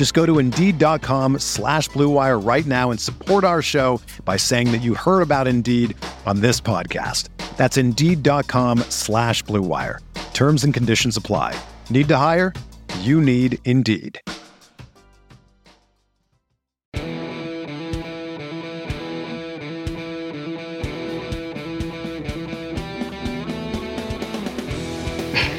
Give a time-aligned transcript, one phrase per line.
[0.00, 4.78] Just go to Indeed.com slash BlueWire right now and support our show by saying that
[4.78, 7.28] you heard about Indeed on this podcast.
[7.58, 9.98] That's Indeed.com slash BlueWire.
[10.32, 11.54] Terms and conditions apply.
[11.90, 12.54] Need to hire?
[13.00, 14.22] You need Indeed.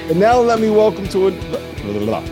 [0.09, 1.36] And now let me welcome to it.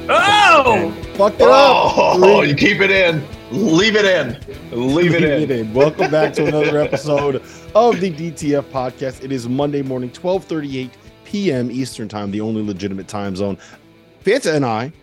[0.10, 1.06] Oh!
[1.20, 2.48] Fucked it Oh, up.
[2.48, 3.22] you keep it in.
[3.52, 4.38] Leave it in.
[4.72, 5.52] Leave it in.
[5.52, 5.74] in.
[5.74, 7.44] Welcome back to another episode
[7.76, 9.22] of the DTF podcast.
[9.22, 10.92] It is Monday morning, 12:38
[11.26, 11.72] p.m.
[11.72, 13.58] Eastern Time, the only legitimate time zone.
[14.24, 14.94] Fanta and I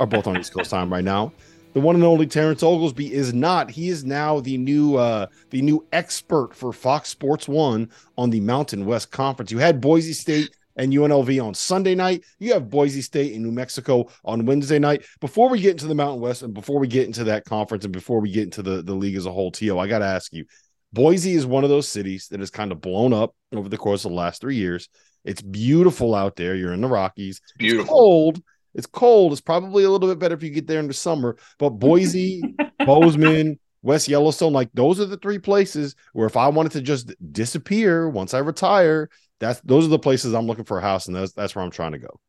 [0.00, 1.32] are both on East Coast time right now.
[1.74, 3.70] The one and only Terrence Oglesby is not.
[3.70, 8.40] He is now the new uh the new expert for Fox Sports One on the
[8.40, 9.52] Mountain West Conference.
[9.52, 10.50] You had Boise State
[10.80, 12.24] and UNLV on Sunday night.
[12.38, 15.04] You have Boise State and New Mexico on Wednesday night.
[15.20, 17.92] Before we get into the Mountain West and before we get into that conference and
[17.92, 20.32] before we get into the, the league as a whole, Tio, I got to ask
[20.32, 20.46] you
[20.92, 24.06] Boise is one of those cities that has kind of blown up over the course
[24.06, 24.88] of the last three years.
[25.22, 26.54] It's beautiful out there.
[26.54, 27.40] You're in the Rockies.
[27.42, 27.94] It's Beautiful.
[27.94, 28.42] cold.
[28.74, 29.32] It's cold.
[29.32, 31.36] It's probably a little bit better if you get there in the summer.
[31.58, 32.42] But Boise,
[32.86, 37.12] Bozeman, West Yellowstone, like those are the three places where if I wanted to just
[37.32, 41.16] disappear once I retire, that's those are the places I'm looking for a house, and
[41.16, 42.20] that's that's where I'm trying to go.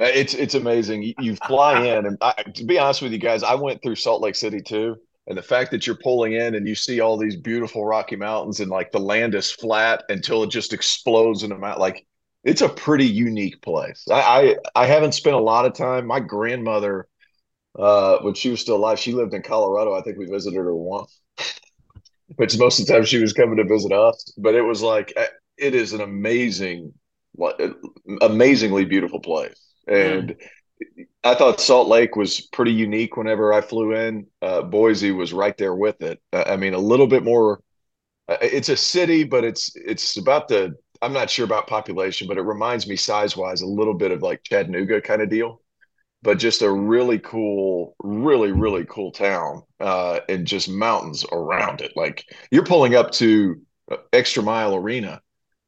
[0.00, 1.14] Uh, It's it's amazing.
[1.18, 4.22] You, fly in, and I, to be honest with you guys, I went through Salt
[4.22, 4.96] Lake City too.
[5.28, 8.58] And the fact that you're pulling in and you see all these beautiful Rocky Mountains
[8.58, 12.04] and like the land is flat until it just explodes in the mountain, like
[12.42, 14.04] it's a pretty unique place.
[14.10, 16.06] I, I I haven't spent a lot of time.
[16.08, 17.06] My grandmother,
[17.78, 19.94] uh, when she was still alive, she lived in Colorado.
[19.94, 21.20] I think we visited her once,
[22.36, 24.32] which most of the time she was coming to visit us.
[24.38, 25.24] But it was like uh,
[25.58, 26.92] it is an amazing,
[28.20, 30.34] amazingly beautiful place, and
[31.24, 33.16] I thought Salt Lake was pretty unique.
[33.16, 36.20] Whenever I flew in, uh, Boise was right there with it.
[36.32, 37.62] I mean, a little bit more.
[38.28, 40.74] uh, It's a city, but it's it's about the.
[41.02, 44.22] I'm not sure about population, but it reminds me size wise a little bit of
[44.22, 45.62] like Chattanooga kind of deal,
[46.22, 51.92] but just a really cool, really really cool town, uh, and just mountains around it.
[51.96, 55.21] Like you're pulling up to uh, Extra Mile Arena,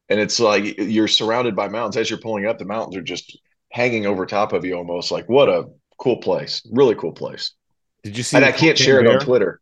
[0.09, 1.97] and it's like you're surrounded by mountains.
[1.97, 3.37] As you're pulling up, the mountains are just
[3.71, 5.65] hanging over top of you almost like what a
[5.99, 7.51] cool place really cool place
[8.03, 8.37] Did you see?
[8.37, 9.59] and i can't cocaine share it on twitter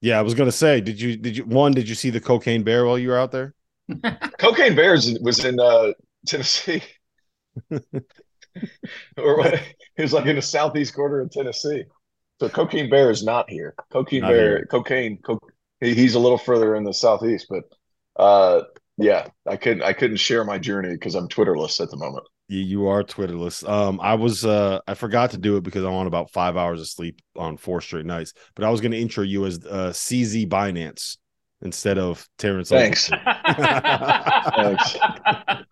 [0.00, 1.72] Yeah, I was gonna say, did you did you one?
[1.72, 3.54] Did you see the cocaine bear while you were out there?
[4.38, 5.92] cocaine bears was in uh
[6.26, 6.82] tennessee
[9.16, 11.84] or what it was like in the southeast corner of tennessee
[12.40, 14.66] so cocaine bear is not here cocaine Not bear here.
[14.70, 15.40] cocaine co-
[15.80, 17.64] he's a little further in the southeast but
[18.22, 18.62] uh
[18.98, 22.60] yeah i couldn't i couldn't share my journey because i'm twitterless at the moment You,
[22.60, 23.68] you are Twitterless.
[23.68, 26.80] Um, I was uh, I forgot to do it because I'm on about five hours
[26.80, 28.32] of sleep on four straight nights.
[28.54, 31.18] But I was going to intro you as uh, CZ Binance
[31.60, 32.70] instead of Terrence.
[32.70, 33.08] Thanks.
[33.46, 34.96] Thanks.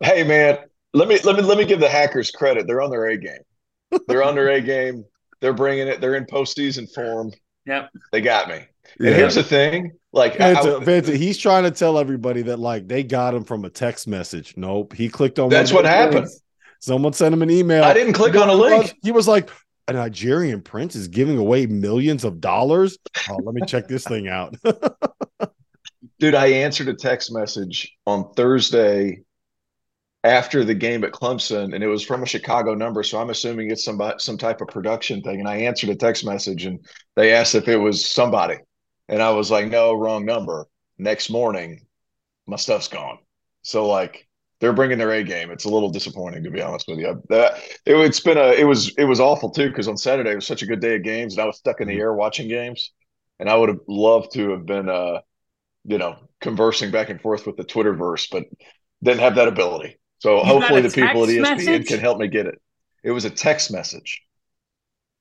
[0.00, 0.58] hey man,
[0.92, 2.66] let me let me let me give the hackers credit.
[2.66, 3.42] They're on their A game.
[4.06, 5.04] They're on their A game.
[5.40, 6.02] They're bringing it.
[6.02, 7.32] They're in postseason form.
[7.64, 7.88] Yep.
[8.12, 8.60] They got me.
[8.98, 9.08] Yeah.
[9.08, 12.58] And here's the thing: like, I- Fanta, I- Fanta, he's trying to tell everybody that
[12.58, 14.54] like they got him from a text message.
[14.56, 15.48] Nope, he clicked on.
[15.48, 16.28] That's what happened.
[16.80, 17.84] Someone sent him an email.
[17.84, 18.98] I didn't click on a know what it link.
[19.02, 19.50] He was like,
[19.88, 22.98] "A Nigerian prince is giving away millions of dollars."
[23.28, 24.54] Oh, let me check this thing out.
[26.18, 29.22] dude, I answered a text message on Thursday
[30.24, 33.02] after the game at Clemson, and it was from a Chicago number.
[33.02, 35.40] So I'm assuming it's some some type of production thing.
[35.40, 36.84] And I answered a text message, and
[37.14, 38.56] they asked if it was somebody,
[39.08, 40.68] and I was like, "No, wrong number."
[40.98, 41.86] Next morning,
[42.46, 43.18] my stuff's gone.
[43.62, 44.28] So like
[44.60, 45.50] they're bringing their A game.
[45.50, 47.22] It's a little disappointing to be honest with you.
[47.30, 50.36] That it, it's been a it was it was awful too because on Saturday it
[50.36, 52.48] was such a good day of games, and I was stuck in the air watching
[52.48, 52.92] games,
[53.38, 55.20] and I would have loved to have been uh
[55.84, 58.44] you know conversing back and forth with the Twitterverse, but
[59.02, 59.98] didn't have that ability.
[60.18, 61.88] So You hopefully the people at ESPN message?
[61.88, 62.60] can help me get it.
[63.04, 64.22] It was a text message.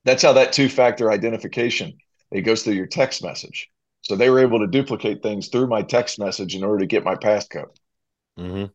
[0.05, 1.97] That's how that two factor identification
[2.31, 3.69] it goes through your text message.
[4.05, 7.03] So they were able to duplicate things through my text message in order to get
[7.03, 7.75] my passcode.
[8.37, 8.65] Mm-hmm.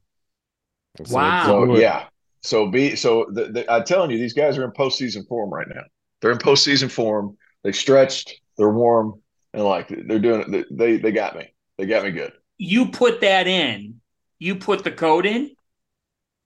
[1.13, 1.47] Wow.
[1.47, 2.07] So yeah.
[2.43, 5.69] So be so the, the, I'm telling you, these guys are in postseason form right
[5.69, 5.83] now.
[6.21, 7.37] They're in postseason form.
[7.63, 8.41] They stretched.
[8.59, 9.21] They're warm,
[9.55, 10.65] and like they're doing.
[10.71, 11.55] They they got me.
[11.79, 12.33] They got me good.
[12.59, 14.01] You put that in.
[14.41, 15.55] You put the code in,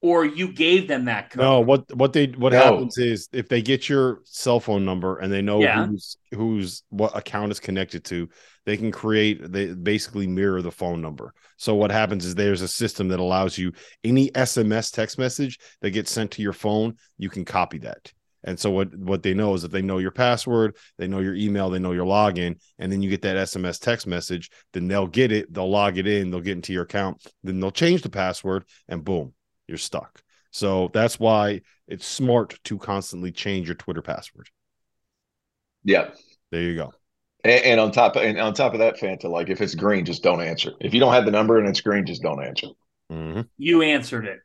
[0.05, 1.43] or you gave them that code.
[1.43, 2.59] No, what what they what No.
[2.59, 5.87] happens is if they get your cell phone number and they know Yeah.
[5.87, 8.29] who's who's what account is connected to,
[8.67, 11.33] they can create they basically mirror the phone number.
[11.56, 13.73] So what happens is there's a system that allows you
[14.05, 18.12] any SMS text message that gets sent to your phone, you can copy that.
[18.47, 21.35] And so what what they know is if they know your password, they know your
[21.35, 25.06] email, they know your login, and then you get that SMS text message, then they'll
[25.06, 28.11] get it, they'll log it in, they'll get into your account, then they'll change the
[28.11, 29.33] password, and boom,
[29.66, 30.22] you're stuck.
[30.50, 34.49] So that's why it's smart to constantly change your Twitter password.
[35.84, 36.11] Yeah.
[36.50, 36.93] There you go.
[37.43, 40.22] And, and on top and on top of that, Fanta, like if it's green, just
[40.22, 40.72] don't answer.
[40.81, 42.69] If you don't have the number and it's green, just don't answer.
[43.11, 43.49] Mhm.
[43.58, 44.40] You answered it.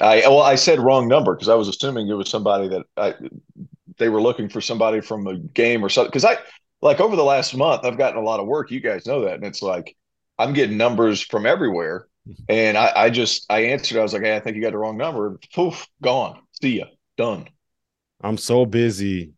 [0.00, 3.14] I well, I said wrong number because I was assuming it was somebody that I
[3.96, 6.10] they were looking for somebody from a game or something.
[6.10, 6.36] Because I
[6.80, 8.70] like over the last month, I've gotten a lot of work.
[8.70, 9.96] You guys know that, and it's like
[10.38, 12.06] I'm getting numbers from everywhere,
[12.48, 13.98] and I, I just I answered.
[13.98, 16.40] I was like, "Hey, I think you got the wrong number." Poof, gone.
[16.60, 16.86] See ya.
[17.16, 17.48] Done.
[18.22, 19.32] I'm so busy.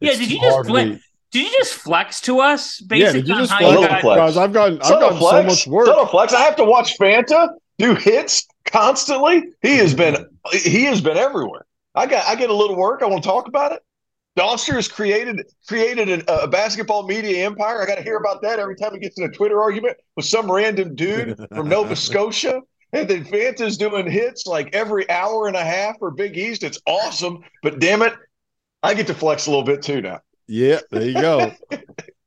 [0.00, 0.98] Yeah, It's did you just hard fle- Did
[1.34, 2.80] you just flex to us?
[2.80, 3.80] Yeah, Basically did you just flex?
[3.80, 4.18] you got- flex.
[4.18, 5.46] Guys, I've gotten I've Subtle gotten so flex.
[5.48, 5.86] much work.
[5.86, 6.32] Subtle flex.
[6.32, 7.48] I have to watch Fanta
[7.78, 9.44] do hits constantly.
[9.62, 10.16] He has been
[10.52, 11.64] he has been everywhere.
[11.94, 13.02] I got I get a little work.
[13.02, 13.82] I want to talk about it.
[14.36, 17.80] Doster has created created an, a basketball media empire.
[17.82, 20.24] I got to hear about that every time he gets in a Twitter argument with
[20.26, 22.60] some random dude from Nova Scotia.
[22.92, 26.62] And then Fanta's doing hits like every hour and a half for Big East.
[26.62, 27.40] It's awesome.
[27.62, 28.12] But damn it,
[28.82, 30.20] I get to flex a little bit too now.
[30.46, 31.52] Yeah, there you go.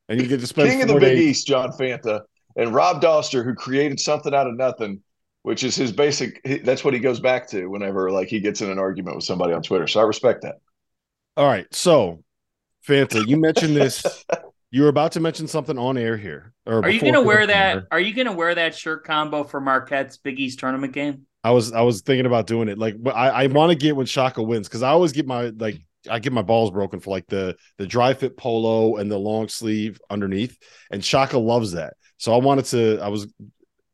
[0.10, 2.22] and you get to spend King of the four Big days- East, John Fanta,
[2.56, 5.02] and Rob Doster, who created something out of nothing,
[5.44, 6.42] which is his basic.
[6.64, 9.54] That's what he goes back to whenever like he gets in an argument with somebody
[9.54, 9.88] on Twitter.
[9.88, 10.56] So I respect that.
[11.38, 12.24] All right, so
[12.88, 14.26] Fanta, you mentioned this.
[14.70, 16.54] You were about to mention something on air here.
[16.66, 17.76] Or Are you gonna wear that?
[17.76, 17.88] air.
[17.90, 21.26] Are you gonna wear that shirt combo for Marquette's Big East tournament game?
[21.42, 22.78] I was I was thinking about doing it.
[22.78, 25.80] Like, I, I want to get when Shaka wins because I always get my like
[26.10, 29.48] I get my balls broken for like the the dry fit polo and the long
[29.48, 30.58] sleeve underneath,
[30.92, 31.94] and Shaka loves that.
[32.18, 33.00] So I wanted to.
[33.00, 33.26] I was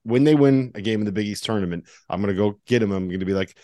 [0.02, 2.92] when they win a game in the Big East tournament, I'm gonna go get him.
[2.92, 3.56] I'm gonna be like,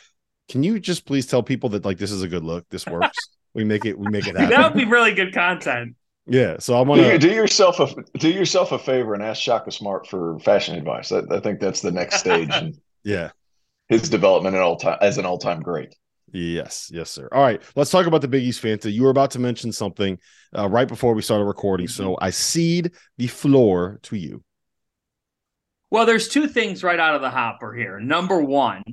[0.48, 2.70] can you just please tell people that like this is a good look.
[2.70, 3.18] This works.
[3.59, 4.00] We make it.
[4.00, 4.50] We make it happen.
[4.50, 5.95] That would be really good content.
[6.25, 6.56] yeah.
[6.59, 7.17] So I Do, want to.
[7.19, 11.11] do yourself a do yourself a favor and ask Shaka Smart for fashion advice.
[11.11, 12.73] I, I think that's the next stage in
[13.03, 13.31] Yeah.
[13.89, 15.94] his development at all time as an all time great.
[16.31, 17.27] Yes, yes, sir.
[17.31, 18.91] All right, let's talk about the Big East Fanta.
[18.94, 20.17] You were about to mention something
[20.56, 24.44] uh, right before we started recording, so I cede the floor to you.
[25.91, 28.00] Well, there's two things right out of the hopper here.
[28.00, 28.83] Number one,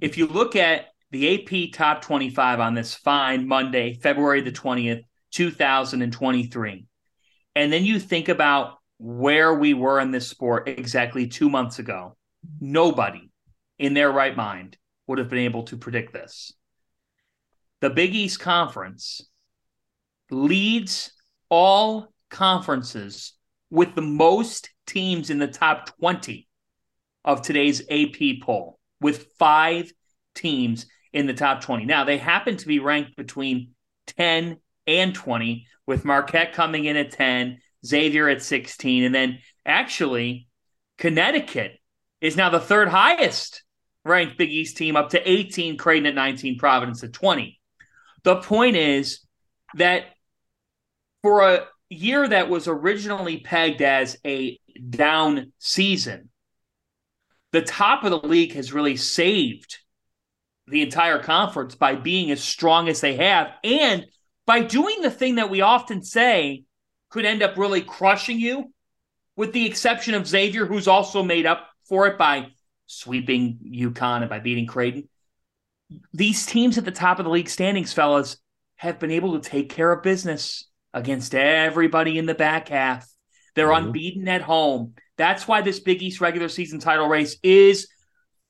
[0.00, 5.02] if you look at the AP top 25 on this fine Monday, February the 20th,
[5.30, 6.86] 2023,
[7.54, 12.16] and then you think about where we were in this sport exactly two months ago,
[12.60, 13.30] nobody
[13.78, 16.52] in their right mind would have been able to predict this.
[17.80, 19.28] The Big East Conference
[20.30, 21.12] leads
[21.50, 23.34] all conferences
[23.70, 26.48] with the most teams in the top 20
[27.24, 29.92] of today's AP poll, with five
[30.34, 31.84] teams in the top 20.
[31.84, 33.70] Now, they happen to be ranked between
[34.06, 40.48] 10 and 20, with Marquette coming in at 10, Xavier at 16, and then actually,
[40.98, 41.78] Connecticut
[42.20, 43.64] is now the third highest
[44.04, 47.60] ranked Big East team, up to 18, Creighton at 19, Providence at 20.
[48.24, 49.20] The point is
[49.74, 50.04] that
[51.22, 56.30] for a year that was originally pegged as a down season,
[57.52, 59.78] the top of the league has really saved
[60.72, 64.06] the entire conference by being as strong as they have and
[64.46, 66.64] by doing the thing that we often say
[67.10, 68.72] could end up really crushing you,
[69.36, 72.48] with the exception of Xavier, who's also made up for it by
[72.86, 75.08] sweeping UConn and by beating Creighton.
[76.14, 78.38] These teams at the top of the league standings, fellas,
[78.76, 83.06] have been able to take care of business against everybody in the back half.
[83.54, 83.88] They're Mhm.
[83.88, 84.94] unbeaten at home.
[85.18, 87.88] That's why this Big East regular season title race is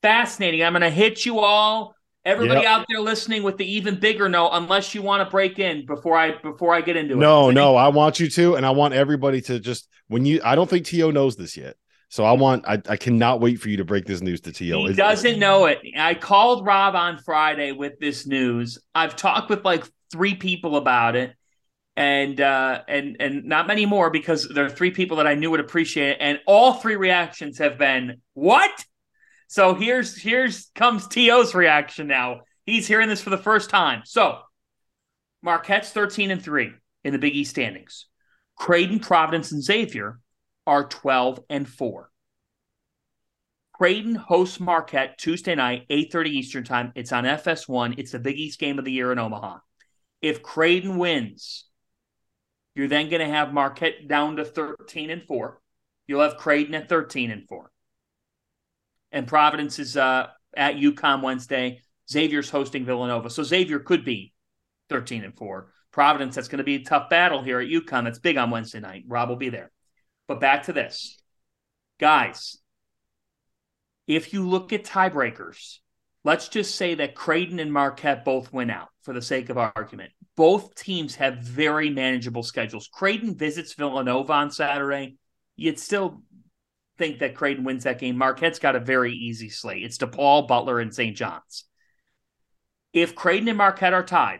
[0.02, 0.62] fascinating.
[0.62, 2.68] I'm going to hit you all, everybody Yep.
[2.70, 4.50] out there listening, with the even bigger note.
[4.52, 7.18] Unless you want to break in before I before I get into it.
[7.18, 10.40] No, I no, I want you to, and I want everybody to just when you.
[10.44, 11.76] I don't think To knows this yet,
[12.08, 14.88] So I want I, I cannot wait for you to break this news to TL.
[14.88, 15.80] He doesn't know it.
[15.96, 18.78] I called Rob on Friday with this news.
[18.94, 21.34] I've talked with like three people about it,
[21.96, 25.50] and uh, and and not many more because there are three people that I knew
[25.50, 28.84] would appreciate it, and all three reactions have been what?
[29.52, 32.40] So here's here's comes To's reaction now.
[32.64, 34.00] He's hearing this for the first time.
[34.06, 34.38] So
[35.42, 36.72] Marquette's thirteen and three
[37.04, 38.06] in the Big East standings.
[38.56, 40.18] Creighton, Providence, and Xavier
[40.66, 42.08] are twelve and four.
[43.74, 46.90] Creighton hosts Marquette Tuesday night, 8:30 Eastern Time.
[46.94, 47.98] It's on FS1.
[47.98, 49.58] It's the Big East game of the year in Omaha.
[50.22, 51.66] If Creighton wins,
[52.74, 55.60] you're then going to have Marquette down to 13 and 4.
[56.06, 57.71] You'll have Creighton at 13 and 4.
[59.12, 61.82] And Providence is uh, at UConn Wednesday.
[62.10, 63.30] Xavier's hosting Villanova.
[63.30, 64.32] So Xavier could be
[64.88, 65.68] 13 and 4.
[65.92, 68.04] Providence, that's going to be a tough battle here at UConn.
[68.04, 69.04] That's big on Wednesday night.
[69.06, 69.70] Rob will be there.
[70.26, 71.18] But back to this.
[72.00, 72.56] Guys,
[74.06, 75.78] if you look at tiebreakers,
[76.24, 80.10] let's just say that Creighton and Marquette both win out for the sake of argument.
[80.36, 82.88] Both teams have very manageable schedules.
[82.92, 85.16] Creighton visits Villanova on Saturday.
[85.56, 86.22] You'd still
[87.02, 88.16] think that Creighton wins that game.
[88.16, 89.82] Marquette's got a very easy slate.
[89.82, 91.16] It's DePaul, Butler, and St.
[91.16, 91.64] John's.
[92.92, 94.38] If Creighton and Marquette are tied,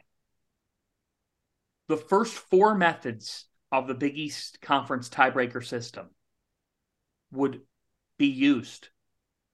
[1.89, 6.11] the first four methods of the Big East Conference tiebreaker system
[7.33, 7.63] would
[8.17, 8.91] be used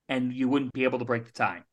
[0.07, 1.63] and you wouldn't be able to break the tie.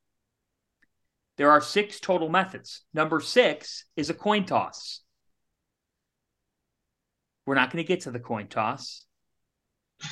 [1.37, 2.83] There are six total methods.
[2.95, 5.03] Number six is a coin toss.
[7.45, 9.06] We're not going to get to the coin toss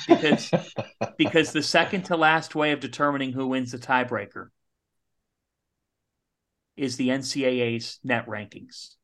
[0.07, 0.51] because
[1.17, 4.49] because the second to last way of determining who wins the tiebreaker
[6.77, 8.95] is the NCAA's net rankings.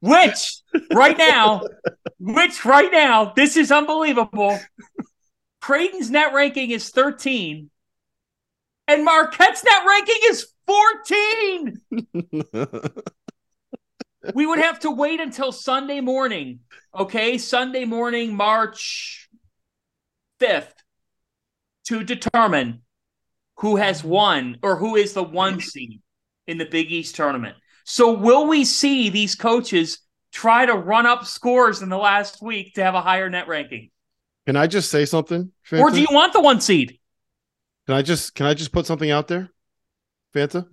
[0.00, 1.62] Which right now,
[2.20, 4.58] which right now, this is unbelievable.
[5.60, 7.70] Creighton's net ranking is 13,
[8.86, 11.80] and Marquette's net ranking is 14.
[14.34, 16.60] we would have to wait until Sunday morning.
[16.94, 19.30] Okay, Sunday morning, March
[20.40, 20.74] 5th,
[21.86, 22.82] to determine
[23.56, 26.02] who has won or who is the one seed
[26.46, 27.56] in the Big East tournament.
[27.84, 32.74] So, will we see these coaches try to run up scores in the last week
[32.74, 33.90] to have a higher net ranking?
[34.46, 35.52] Can I just say something?
[35.72, 36.98] Or do you want the one seed?
[37.86, 39.50] Can I just can I just put something out there,
[40.34, 40.66] Fanta?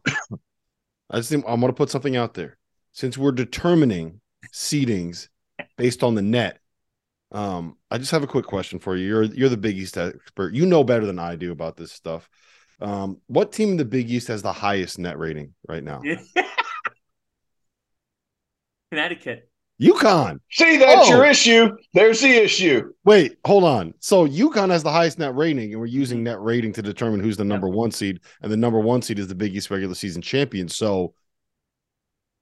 [1.09, 2.57] I just think I'm going to put something out there.
[2.91, 4.21] Since we're determining
[4.53, 5.27] seedings
[5.77, 6.59] based on the net,
[7.31, 9.07] um, I just have a quick question for you.
[9.07, 10.53] You're you're the Big East expert.
[10.53, 12.29] You know better than I do about this stuff.
[12.79, 16.01] Um, what team in the Big East has the highest net rating right now?
[18.91, 19.49] Connecticut.
[19.81, 20.39] UConn.
[20.51, 21.09] See, that's Oh.
[21.09, 21.69] your issue.
[21.93, 22.93] There's the issue.
[23.03, 23.93] Wait, hold on.
[23.99, 27.35] So UConn has the highest net rating, and we're using net rating to determine who's
[27.37, 30.21] the number one seed, and the number one seed is the Big East regular season
[30.21, 30.69] champion.
[30.69, 31.13] So,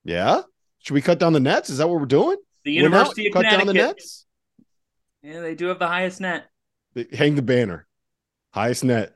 [0.03, 0.41] yeah,
[0.79, 1.69] should we cut down the nets?
[1.69, 2.37] Is that what we're doing?
[2.65, 3.97] The We're now- University of cut down the Connecticut.
[3.97, 4.25] nets.
[5.23, 6.45] Yeah, they do have the highest net.
[7.13, 7.87] Hang the banner,
[8.53, 9.15] highest net,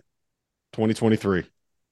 [0.73, 1.43] 2023,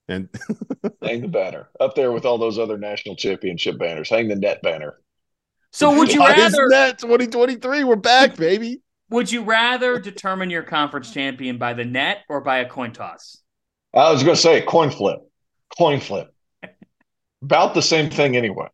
[0.08, 0.28] and
[1.02, 4.08] Hang the banner up there with all those other national championship banners.
[4.08, 4.94] Hang the net banner.
[5.76, 7.84] So would you highest rather net 2023.
[7.84, 8.80] We're back, baby.
[9.10, 13.42] would you rather determine your conference champion by the net or by a coin toss?
[13.92, 15.18] I was going to say coin flip,
[15.76, 16.34] coin flip.
[17.42, 18.68] About the same thing anyway.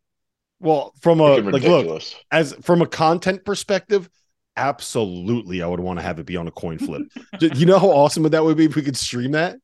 [0.61, 2.15] Well, from a like, look, ridiculous.
[2.31, 4.09] as from a content perspective,
[4.57, 7.03] absolutely, I would want to have it be on a coin flip.
[7.41, 9.57] You know how awesome would that would be if we could stream that?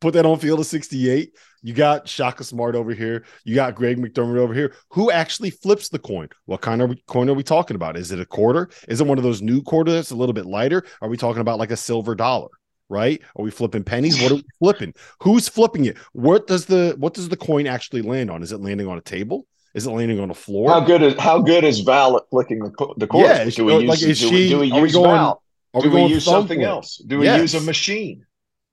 [0.00, 1.34] Put that on Field of 68.
[1.62, 3.24] You got Shaka Smart over here.
[3.44, 4.74] You got Greg McDermott over here.
[4.90, 6.28] Who actually flips the coin?
[6.46, 7.98] What kind of coin are we talking about?
[7.98, 8.70] Is it a quarter?
[8.88, 10.84] Is it one of those new quarters that's a little bit lighter?
[11.02, 12.48] Are we talking about like a silver dollar?
[12.88, 13.20] Right?
[13.36, 14.20] Are we flipping pennies?
[14.20, 14.94] What are we flipping?
[15.22, 15.96] Who's flipping it?
[16.12, 18.42] What does the what does the coin actually land on?
[18.42, 19.46] Is it landing on a table?
[19.74, 20.70] Is it landing on a floor?
[20.70, 23.28] How good is how good is Val at flicking the the course?
[23.28, 25.10] Yeah, do we she- use, is do, we- she- do we are we use going-
[25.10, 25.42] Val?
[25.74, 26.96] Are do we going use something else?
[26.96, 27.40] Do we Yes.
[27.52, 28.24] use a machine?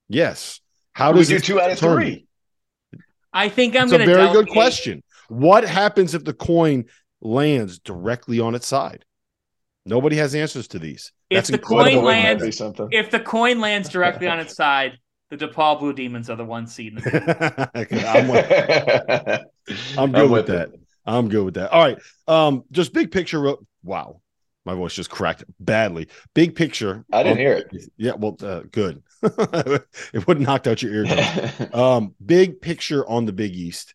[0.10, 0.62] Yes.
[0.98, 2.04] How Do we does do two out of determine?
[2.04, 2.28] three?
[3.32, 5.04] I think I'm It's a going to very good question.
[5.30, 6.86] What happens if the coin
[7.22, 9.06] lands directly on its side?
[9.86, 11.12] Nobody has answers to these.
[11.30, 12.44] If That's the coin lands-
[12.92, 14.98] If the coin lands directly on its side,
[15.30, 16.94] the DePaul Blue Demons are the one seed.
[16.94, 17.70] In the
[18.10, 19.42] I'm, with,
[20.00, 20.70] I'm good with that.
[21.06, 21.70] I'm good with that.
[21.72, 22.00] All right.
[22.28, 23.54] Um, just big picture.
[23.84, 24.22] Wow,
[24.66, 26.08] my voice just cracked badly.
[26.34, 27.06] Big picture.
[27.14, 27.92] I didn't on- hear it.
[27.98, 29.04] Yeah, well, uh, good.
[30.14, 31.74] it would have knocked out your eardrum.
[31.74, 33.94] um, big picture on the Big East.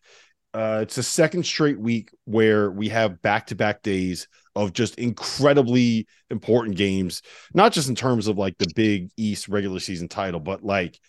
[0.53, 4.95] Uh, it's a second straight week where we have back to back days of just
[4.99, 10.39] incredibly important games, not just in terms of like the big East regular season title,
[10.39, 10.99] but like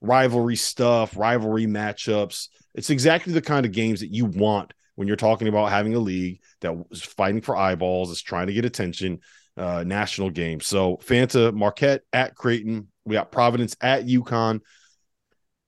[0.00, 2.48] rivalry stuff, rivalry matchups.
[2.74, 5.98] It's exactly the kind of games that you want when you're talking about having a
[5.98, 9.20] league that is fighting for eyeballs, is trying to get attention,
[9.56, 10.66] uh, national games.
[10.66, 14.60] So Fanta Marquette at Creighton, we got Providence at UConn.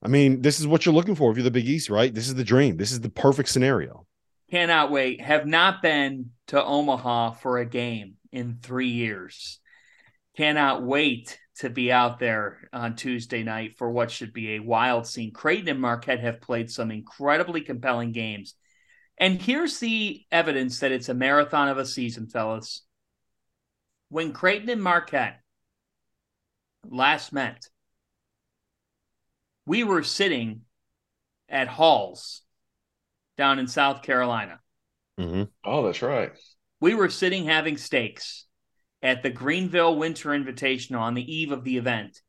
[0.02, 2.14] I mean, this is what you're looking for if you're the Big East, right?
[2.14, 2.76] This is the dream.
[2.76, 4.06] This is the perfect scenario.
[4.50, 5.20] Cannot wait.
[5.20, 9.60] Have not been to Omaha for a game in three years.
[10.36, 15.06] Cannot wait to be out there on Tuesday night for what should be a wild
[15.06, 15.32] scene.
[15.32, 18.54] Creighton and Marquette have played some incredibly compelling games.
[19.16, 22.82] And here's the evidence that it's a marathon of a season, fellas.
[24.08, 25.40] When Creighton and Marquette
[26.90, 27.68] last met,
[29.66, 30.62] we were sitting
[31.48, 32.42] at Halls
[33.36, 34.60] down in South Carolina.
[35.18, 35.44] Mm-hmm.
[35.64, 36.32] Oh, that's right.
[36.80, 38.46] We were sitting having steaks
[39.02, 42.20] at the Greenville Winter Invitational on the eve of the event.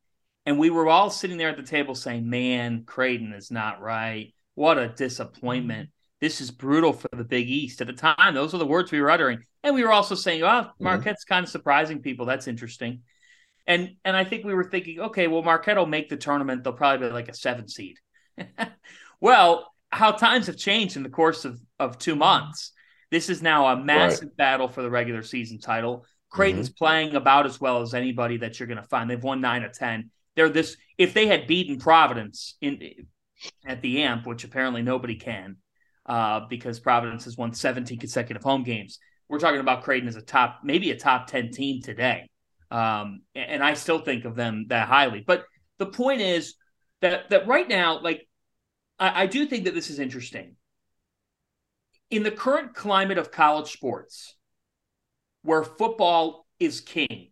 [0.45, 4.33] And we were all sitting there at the table saying, Man, Creighton is not right.
[4.53, 5.89] What a disappointment.
[6.21, 7.81] This is brutal for the Big East.
[7.81, 9.39] At the time, those were the words we were uttering.
[9.63, 10.83] And we were also saying, Oh, mm-hmm.
[10.83, 11.33] Marquette's mm-hmm.
[11.33, 12.25] kind of surprising people.
[12.25, 13.01] That's interesting.
[13.67, 16.63] And and I think we were thinking, okay, well, Marquette will make the tournament.
[16.63, 17.97] They'll probably be like a seven seed.
[19.19, 22.71] well, how times have changed in the course of, of two months.
[23.11, 24.37] This is now a massive right.
[24.37, 26.05] battle for the regular season title.
[26.29, 26.83] Creighton's mm-hmm.
[26.83, 29.09] playing about as well as anybody that you're going to find.
[29.09, 30.11] They've won nine of ten.
[30.35, 30.75] They're this.
[30.97, 33.07] If they had beaten Providence in
[33.65, 35.57] at the AMP, which apparently nobody can,
[36.05, 38.99] uh, because Providence has won 17 consecutive home games.
[39.27, 42.29] We're talking about Creighton as a top, maybe a top 10 team today.
[42.71, 45.23] Um, and I still think of them that highly.
[45.25, 45.45] But
[45.77, 46.55] the point is
[47.01, 48.27] that that right now, like
[48.99, 50.55] I, I do think that this is interesting.
[52.09, 54.35] In the current climate of college sports,
[55.43, 57.31] where football is king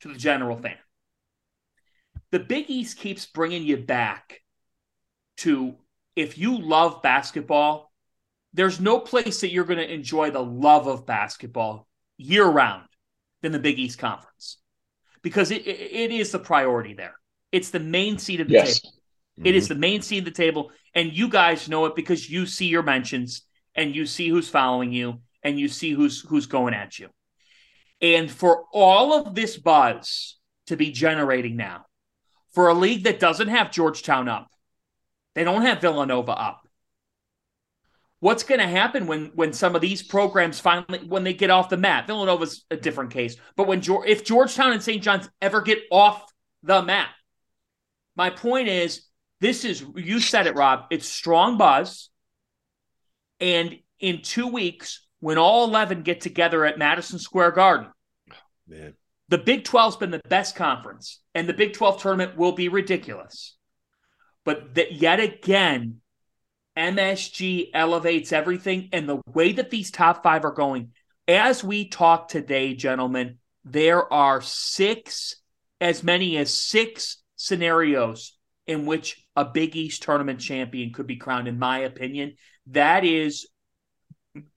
[0.00, 0.76] to the general fan,
[2.30, 4.40] the Big East keeps bringing you back
[5.38, 5.74] to
[6.16, 7.92] if you love basketball,
[8.52, 12.86] there's no place that you're going to enjoy the love of basketball year round
[13.42, 14.58] than the Big East Conference
[15.22, 17.14] because it, it is the priority there.
[17.52, 18.80] It's the main seat of the yes.
[18.80, 18.94] table.
[19.38, 19.46] Mm-hmm.
[19.46, 19.74] It is mm-hmm.
[19.74, 20.70] the main seat of the table.
[20.94, 23.42] And you guys know it because you see your mentions
[23.74, 27.08] and you see who's following you and you see who's who's going at you.
[28.00, 31.84] And for all of this buzz to be generating now,
[32.52, 34.48] for a league that doesn't have Georgetown up,
[35.34, 36.66] they don't have Villanova up.
[38.20, 41.70] What's going to happen when when some of these programs finally when they get off
[41.70, 42.06] the mat?
[42.06, 45.02] Villanova's a different case, but when if Georgetown and St.
[45.02, 46.30] John's ever get off
[46.62, 47.08] the mat,
[48.16, 49.06] my point is
[49.40, 50.84] this is, you said it, Rob.
[50.90, 52.10] It's strong buzz.
[53.40, 57.88] And in two weeks, when all 11 get together at Madison Square Garden,
[58.68, 58.94] man,
[59.28, 63.56] the Big 12's been the best conference, and the Big 12 tournament will be ridiculous.
[64.44, 66.00] But that yet again,
[66.76, 68.88] MSG elevates everything.
[68.92, 70.92] And the way that these top five are going,
[71.28, 75.36] as we talk today, gentlemen, there are six,
[75.80, 81.48] as many as six scenarios in which a Big East tournament champion could be crowned,
[81.48, 82.36] in my opinion.
[82.68, 83.48] That is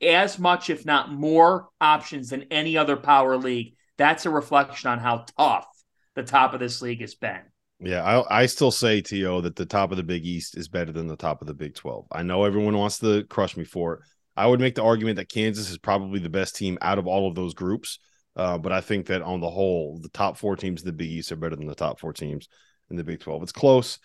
[0.02, 3.76] as much, if not more, options than any other power league.
[3.98, 5.68] That's a reflection on how tough
[6.16, 7.42] the top of this league has been.
[7.84, 10.92] Yeah, I, I still say, To, that the top of the Big East is better
[10.92, 12.08] than the top of the Big 12.
[12.12, 14.00] I know everyone wants to crush me for it.
[14.36, 17.28] I would make the argument that Kansas is probably the best team out of all
[17.28, 18.00] of those groups.
[18.36, 21.10] Uh, but I think that on the whole, the top four teams of the Big
[21.10, 22.48] East are better than the top four teams
[22.90, 23.44] in the Big 12.
[23.44, 24.00] It's close.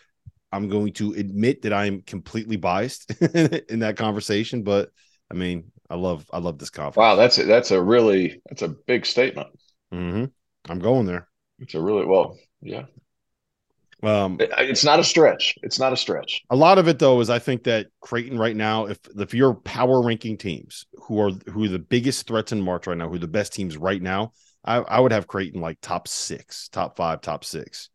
[0.53, 4.91] I'm going to admit that I'm completely biased in that conversation, but
[5.31, 6.97] I mean, I love I love this conference.
[6.97, 9.49] Wow, that's a, that's a really that's a big statement.
[9.93, 10.25] Mm-hmm.
[10.71, 11.29] I'm going there.
[11.59, 12.85] It's a really well, yeah.
[14.01, 15.57] Um, it's not a stretch.
[15.63, 16.43] It's not a stretch.
[16.51, 19.55] A lot of it though is I think that Creighton right now, if if you're
[19.55, 23.17] power ranking teams who are who are the biggest threats in March right now, who
[23.17, 24.33] are the best teams right now,
[24.65, 27.91] I, I would have Creighton like top six, top five, top six.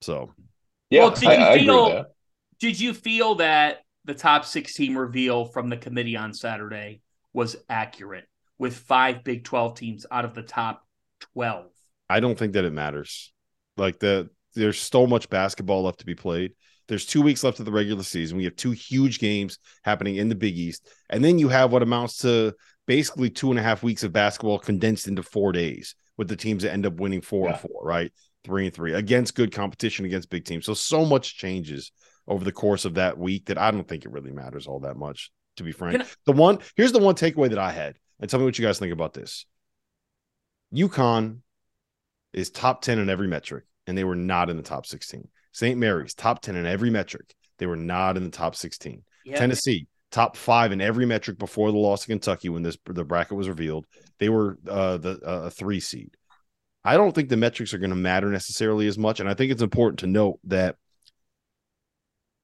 [0.00, 0.32] So,
[0.88, 2.04] yeah, well, did you I, feel?
[2.58, 7.02] did you feel that the top sixteen reveal from the committee on Saturday
[7.34, 8.26] was accurate
[8.58, 10.82] with five Big Twelve teams out of the top
[11.20, 11.66] twelve?
[12.08, 13.32] I don't think that it matters.
[13.76, 16.52] Like the there's so much basketball left to be played.
[16.88, 18.38] There's two weeks left of the regular season.
[18.38, 21.82] We have two huge games happening in the Big East, and then you have what
[21.82, 22.54] amounts to
[22.86, 26.62] basically two and a half weeks of basketball condensed into four days with the teams
[26.62, 27.52] that end up winning four yeah.
[27.52, 28.12] and four, right?
[28.46, 30.64] three and three against good competition against big teams.
[30.64, 31.90] So so much changes
[32.28, 34.96] over the course of that week that I don't think it really matters all that
[34.96, 36.00] much, to be frank.
[36.00, 38.64] I- the one here's the one takeaway that I had, and tell me what you
[38.64, 39.44] guys think about this.
[40.72, 41.40] UConn
[42.32, 45.28] is top 10 in every metric, and they were not in the top 16.
[45.52, 45.78] St.
[45.78, 47.34] Mary's top 10 in every metric.
[47.58, 49.02] They were not in the top 16.
[49.24, 49.38] Yeah.
[49.38, 53.36] Tennessee top five in every metric before the loss to Kentucky when this the bracket
[53.36, 53.86] was revealed.
[54.18, 56.16] They were uh, the uh, a three seed.
[56.84, 59.50] I don't think the metrics are going to matter necessarily as much, and I think
[59.50, 60.76] it's important to note that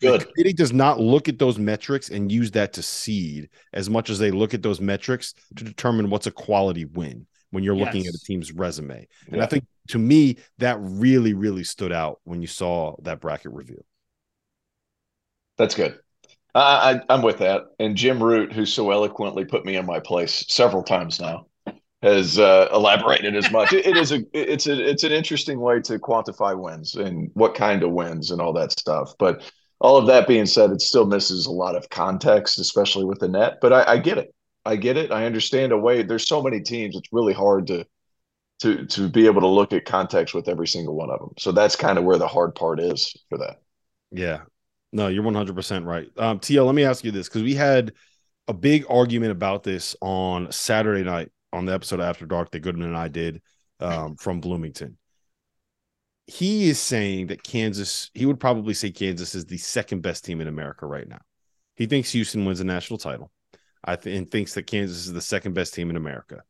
[0.00, 0.20] Good.
[0.20, 4.11] the committee does not look at those metrics and use that to seed as much
[4.11, 8.06] as they look at those metrics to determine what's a quality win when you're looking
[8.06, 9.06] at a team's resume.
[9.30, 9.44] And Yeah.
[9.44, 13.84] I think to me that really really stood out when you saw that bracket reveal.
[15.58, 15.98] That's good.
[16.54, 17.62] I, I, I'm with that.
[17.78, 21.46] And Jim Root, who so eloquently put me in my place several times now,
[22.02, 23.72] has uh, elaborated as much.
[23.72, 27.54] It, it is a it's a it's an interesting way to quantify wins and what
[27.54, 29.14] kind of wins and all that stuff.
[29.18, 29.42] But
[29.80, 33.28] all of that being said, it still misses a lot of context, especially with the
[33.28, 33.58] net.
[33.60, 34.34] But I, I get it.
[34.64, 35.11] I get it.
[35.11, 36.03] I understand a way.
[36.03, 36.96] There's so many teams.
[36.96, 37.87] It's really hard to
[38.61, 41.33] to to be able to look at context with every single one of them.
[41.38, 43.61] So that's kind of where the hard part is for that.
[44.11, 44.42] Yeah.
[44.92, 46.09] No, you're 100% right.
[46.18, 47.92] Um, TL, let me ask you this because we had
[48.46, 52.88] a big argument about this on Saturday night on the episode After Dark that Goodman
[52.88, 53.40] and I did
[53.81, 54.98] um, from Bloomington.
[56.27, 60.40] He is saying that Kansas, he would probably say Kansas is the second best team
[60.40, 61.20] in America right now.
[61.75, 63.31] He thinks Houston wins a national title.
[63.85, 66.42] I th- and thinks that Kansas is the second best team in America.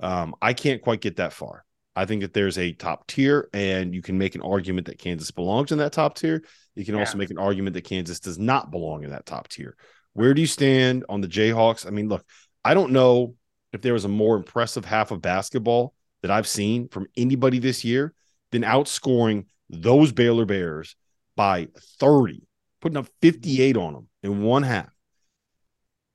[0.00, 1.64] Um, I can't quite get that far.
[1.96, 5.32] I think that there's a top tier, and you can make an argument that Kansas
[5.32, 6.44] belongs in that top tier.
[6.76, 9.76] You can also make an argument that Kansas does not belong in that top tier.
[10.12, 11.86] Where do you stand on the Jayhawks?
[11.86, 12.24] I mean, look,
[12.64, 13.34] I don't know
[13.72, 17.84] if there was a more impressive half of basketball that I've seen from anybody this
[17.84, 18.14] year
[18.52, 20.96] than outscoring those Baylor Bears
[21.36, 21.68] by
[22.00, 22.42] 30,
[22.80, 24.88] putting up 58 on them in one half.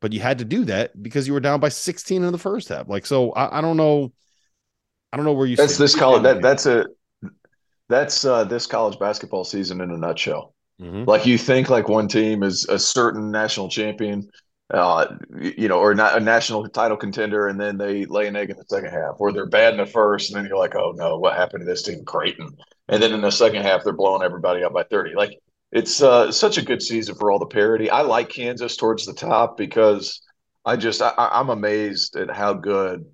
[0.04, 2.68] But you had to do that because you were down by 16 in the first
[2.68, 2.90] half.
[2.90, 4.12] Like, so I, I don't know.
[5.14, 6.24] I don't know where you That's this college.
[6.24, 6.88] That that's a
[7.88, 10.56] that's uh, this college basketball season in a nutshell.
[10.82, 11.08] Mhm.
[11.08, 14.28] Like you think like one team is a certain national champion,
[14.74, 15.06] uh,
[15.40, 18.58] you know, or not a national title contender, and then they lay an egg in
[18.58, 21.18] the second half, or they're bad in the first, and then you're like, oh no,
[21.18, 22.50] what happened to this team, Creighton?
[22.90, 25.16] And then in the second half, they're blowing everybody up by thirty.
[25.16, 25.40] Like
[25.74, 27.90] it's uh, such a good season for all the parity.
[27.90, 30.22] I like Kansas towards the top because
[30.64, 33.06] I just I, I'm amazed at how good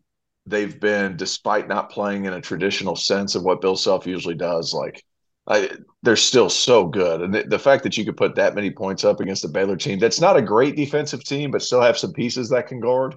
[0.46, 4.74] they've been, despite not playing in a traditional sense of what Bill Self usually does.
[4.74, 5.02] Like,
[5.48, 5.70] I,
[6.04, 9.06] they're still so good, and the, the fact that you could put that many points
[9.06, 12.12] up against a Baylor team that's not a great defensive team, but still have some
[12.12, 13.16] pieces that can guard.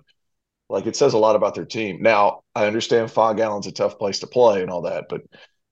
[0.68, 2.00] Like it says a lot about their team.
[2.00, 5.22] Now, I understand Phog Allen's a tough place to play and all that, but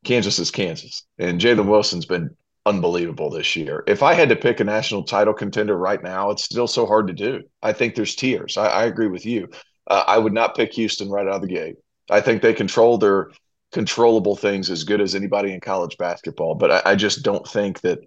[0.05, 3.83] Kansas is Kansas, and Jalen Wilson's been unbelievable this year.
[3.87, 7.07] If I had to pick a national title contender right now, it's still so hard
[7.09, 7.43] to do.
[7.63, 8.57] I think there's tiers.
[8.57, 9.49] I, I agree with you.
[9.87, 11.77] Uh, I would not pick Houston right out of the gate.
[12.11, 13.31] I think they control their
[13.73, 17.81] controllable things as good as anybody in college basketball, but I, I just don't think
[17.83, 18.01] that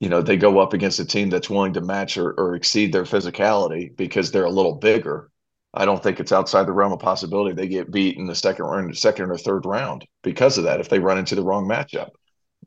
[0.00, 2.92] you know they go up against a team that's willing to match or, or exceed
[2.92, 5.30] their physicality because they're a little bigger.
[5.74, 8.64] I don't think it's outside the realm of possibility they get beat in the second
[8.64, 12.10] round, second or third round because of that if they run into the wrong matchup.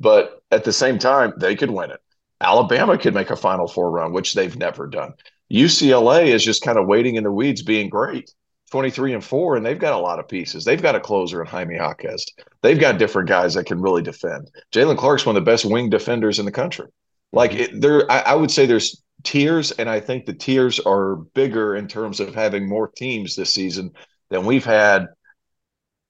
[0.01, 1.99] But at the same time, they could win it.
[2.41, 5.13] Alabama could make a Final Four run, which they've never done.
[5.53, 8.33] UCLA is just kind of waiting in the weeds, being great,
[8.71, 10.65] twenty three and four, and they've got a lot of pieces.
[10.65, 12.25] They've got a closer in Jaime Jaquez.
[12.63, 14.49] They've got different guys that can really defend.
[14.71, 16.87] Jaylen Clark's one of the best wing defenders in the country.
[17.31, 21.17] Like it, there, I, I would say there's tiers, and I think the tiers are
[21.35, 23.91] bigger in terms of having more teams this season
[24.31, 25.09] than we've had.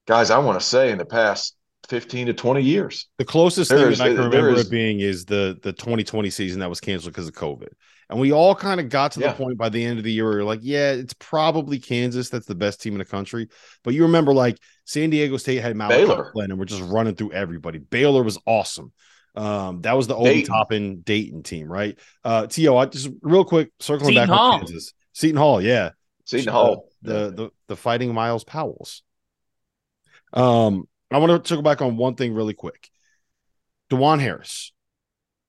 [0.08, 3.08] Guys, I want to say in the past fifteen to twenty years.
[3.18, 5.74] The closest There thing is- that I can remember is- it being is the the
[5.74, 7.70] 2020 season that was canceled because of COVID.
[8.10, 9.32] And we all kind of got to Yeah.
[9.32, 12.28] the point by the end of the year where you're like, yeah, it's probably Kansas
[12.30, 13.48] that's the best team in the country.
[13.86, 16.32] But you remember like San Diego State had Malachi Baylor.
[16.34, 17.80] Flynn and we're just running through everybody.
[17.80, 18.92] Baylor was awesome.
[19.34, 20.46] Um, that was the Obi Dayton.
[20.54, 21.98] Toppin Dayton team, right?
[22.24, 24.52] Uh T.O., I just real quick circling Seton back Hall.
[24.56, 24.94] on Kansas.
[25.14, 25.92] Seton Hall, yeah.
[26.26, 29.04] Seton Uh, Hall, the the the fighting Myles Powell's.
[30.34, 32.90] Um, I want to circle back on one thing really quick.
[33.92, 34.72] Dajuan Harris.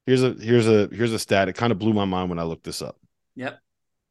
[0.07, 1.49] Here's a here's a here's a stat.
[1.49, 2.97] It kind of blew my mind when I looked this up.
[3.37, 3.59] Yep.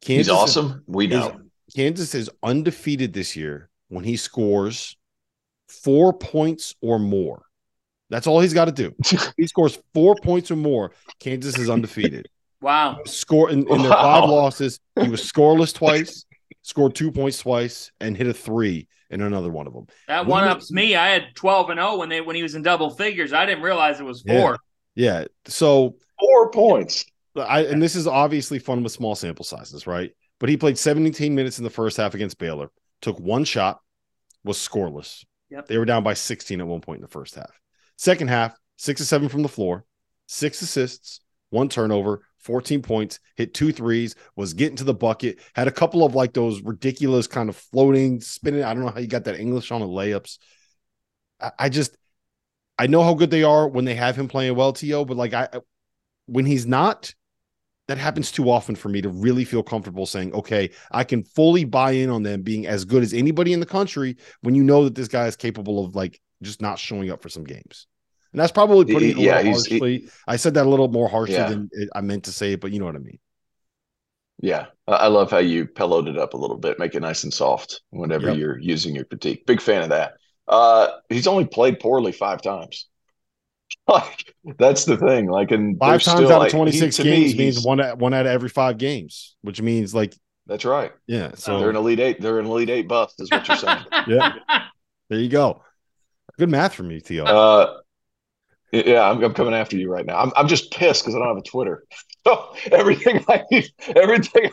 [0.00, 0.82] he's Kansas is- awesome.
[0.86, 1.40] We is- know.
[1.76, 4.96] Kansas is undefeated this year when he scores
[5.68, 7.44] four points or more.
[8.10, 8.94] That's all he's got to do.
[9.38, 10.92] he scores four points or more.
[11.18, 12.28] Kansas is undefeated.
[12.60, 13.00] Wow.
[13.06, 14.78] Score in, in their five losses.
[15.00, 16.26] He was scoreless twice,
[16.62, 19.86] scored two points twice, and hit a three in another one of them.
[20.08, 20.96] That one ups me.
[20.96, 23.32] I had 12 and 0 when they when he was in double figures.
[23.32, 24.40] I didn't realize it was Yeah.
[24.40, 24.58] four.
[24.94, 25.24] Yeah.
[25.46, 27.04] So Four points.
[27.36, 30.12] I, and this is obviously fun with small sample sizes, right?
[30.38, 32.70] But he played 17 minutes in the first half against Baylor,
[33.00, 33.80] took one shot,
[34.44, 35.24] was scoreless.
[35.50, 35.66] Yep.
[35.66, 37.50] They were down by 16 at one point in the first half.
[37.96, 39.84] Second half, six to seven from the floor,
[40.26, 41.20] six assists,
[41.50, 46.04] one turnover, 14 points, hit two threes, was getting to the bucket, had a couple
[46.04, 48.64] of like those ridiculous kind of floating, spinning.
[48.64, 50.38] I don't know how you got that English on the layups.
[51.40, 51.96] I, I just,
[52.78, 55.34] I know how good they are when they have him playing well, To, but like
[55.34, 55.48] I,
[56.26, 57.14] when he's not,
[57.88, 61.64] that happens too often for me to really feel comfortable saying, okay, I can fully
[61.64, 64.84] buy in on them being as good as anybody in the country when you know
[64.84, 67.86] that this guy is capable of like just not showing up for some games.
[68.32, 70.08] And that's probably putting a Yeah, harshly.
[70.26, 71.50] I said that a little more harshly Yeah.
[71.50, 73.18] than it, I meant to say but you know what I mean.
[74.40, 77.32] Yeah, I love how you pillowed it up a little bit, make it nice and
[77.32, 78.36] soft whenever Yep.
[78.38, 79.46] you're using your critique.
[79.46, 80.14] Big fan of that.
[80.48, 82.88] Uh, he's only played poorly five times.
[83.88, 85.26] Like that's the thing.
[85.28, 88.14] Like, and Five times out like, of 26 he- to me, games means one one
[88.14, 90.14] out of every five games, which means like,
[90.46, 90.92] That's right.
[91.06, 91.32] yeah.
[91.34, 92.20] So they're an elite eight.
[92.20, 93.84] They're an elite eight bust, is what you're saying.
[94.06, 94.34] Yeah.
[95.08, 95.62] there you go.
[96.38, 97.24] Good math from you, Theo.
[97.24, 97.78] Uh,
[98.72, 100.18] yeah, I'm, I'm coming after you right now.
[100.18, 101.84] I'm, I'm just pissed because I don't have a Twitter.
[102.24, 103.42] So everything I
[103.96, 104.52] everything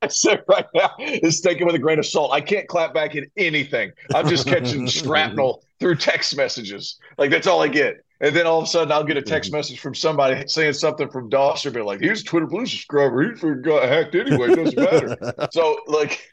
[0.00, 2.32] I say right now is taken with a grain of salt.
[2.32, 3.92] I can't clap back at anything.
[4.14, 6.98] I'm just catching shrapnel through text messages.
[7.18, 8.02] Like that's all I get.
[8.22, 11.10] And then all of a sudden, I'll get a text message from somebody saying something
[11.10, 13.34] from Dawson, be like, "He's a Twitter Blue subscriber.
[13.34, 14.52] He got hacked anyway.
[14.52, 16.26] It doesn't matter." So, like,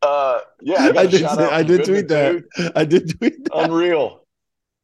[0.00, 1.20] uh, yeah, I, I did.
[1.20, 2.44] say- I did tweet that.
[2.56, 2.70] too.
[2.74, 3.50] I did tweet that.
[3.54, 4.21] Unreal.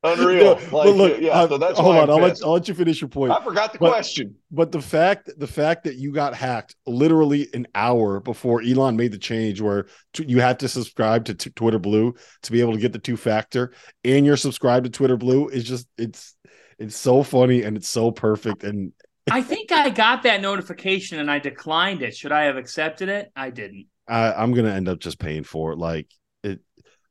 [0.04, 0.44] Unreal.
[0.44, 2.04] Yeah, like, but look, yeah, I- so that's hold on.
[2.04, 2.40] I'm I'll let.
[2.44, 3.32] I'll let you finish your point.
[3.32, 4.36] I forgot the but- question.
[4.50, 9.10] But the fact, the fact that you got hacked literally an hour before Elon made
[9.10, 12.74] the change, where t- you have to subscribe to t- Twitter Blue to be able
[12.74, 13.72] to get the two factor,
[14.04, 16.36] and you're subscribed to Twitter Blue, is just it's
[16.78, 18.62] it's so funny and it's so perfect.
[18.62, 18.92] And
[19.32, 22.16] I think I got that notification and I declined it.
[22.16, 23.32] Should I have accepted it?
[23.34, 23.86] I didn't.
[24.06, 25.78] I, I'm gonna end up just paying for it.
[25.78, 26.14] Like it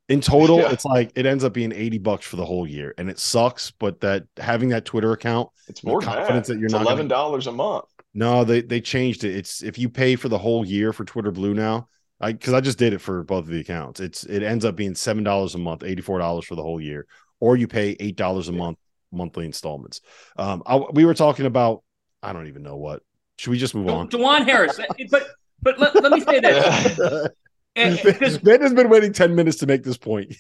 [0.10, 0.72] in total, Yeah.
[0.72, 3.72] it's like it ends up being 80 bucks for the whole year, and it sucks.
[3.72, 6.54] But that having that Twitter account It's more confidence that.
[6.54, 7.86] that you're it's not gonna- eleven dollars a month.
[8.14, 9.36] No, they they changed it.
[9.36, 11.88] It's if you pay for the whole year for Twitter Blue now.
[12.20, 14.00] I because I just did it for both of the accounts.
[14.00, 16.82] It's it ends up being seven dollars a month, eighty four dollars for the whole
[16.82, 17.06] year,
[17.40, 18.58] or you pay eight dollars a Yeah.
[18.58, 18.78] month
[19.12, 20.02] monthly installments.
[20.38, 21.84] Um, I, we were talking about
[22.24, 23.04] I don't even know what.
[23.38, 24.10] Should we just move on?
[24.10, 24.80] Dajuan Harris.
[25.12, 25.28] But
[25.62, 27.28] but let, let me say this.
[27.78, 30.36] 'cause- Ben has been waiting ten minutes to make this point.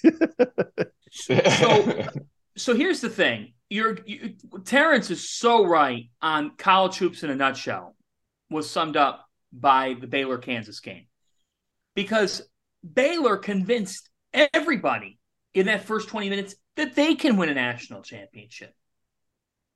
[1.11, 2.07] so
[2.57, 3.53] so here's the thing.
[3.69, 7.95] You're you, Terrence is so right on college hoops in a nutshell
[8.49, 11.07] was summed up by the Baylor Kansas game.
[11.95, 12.41] Because
[12.93, 15.19] Baylor convinced everybody
[15.53, 18.73] in that first 20 minutes that they can win a national championship.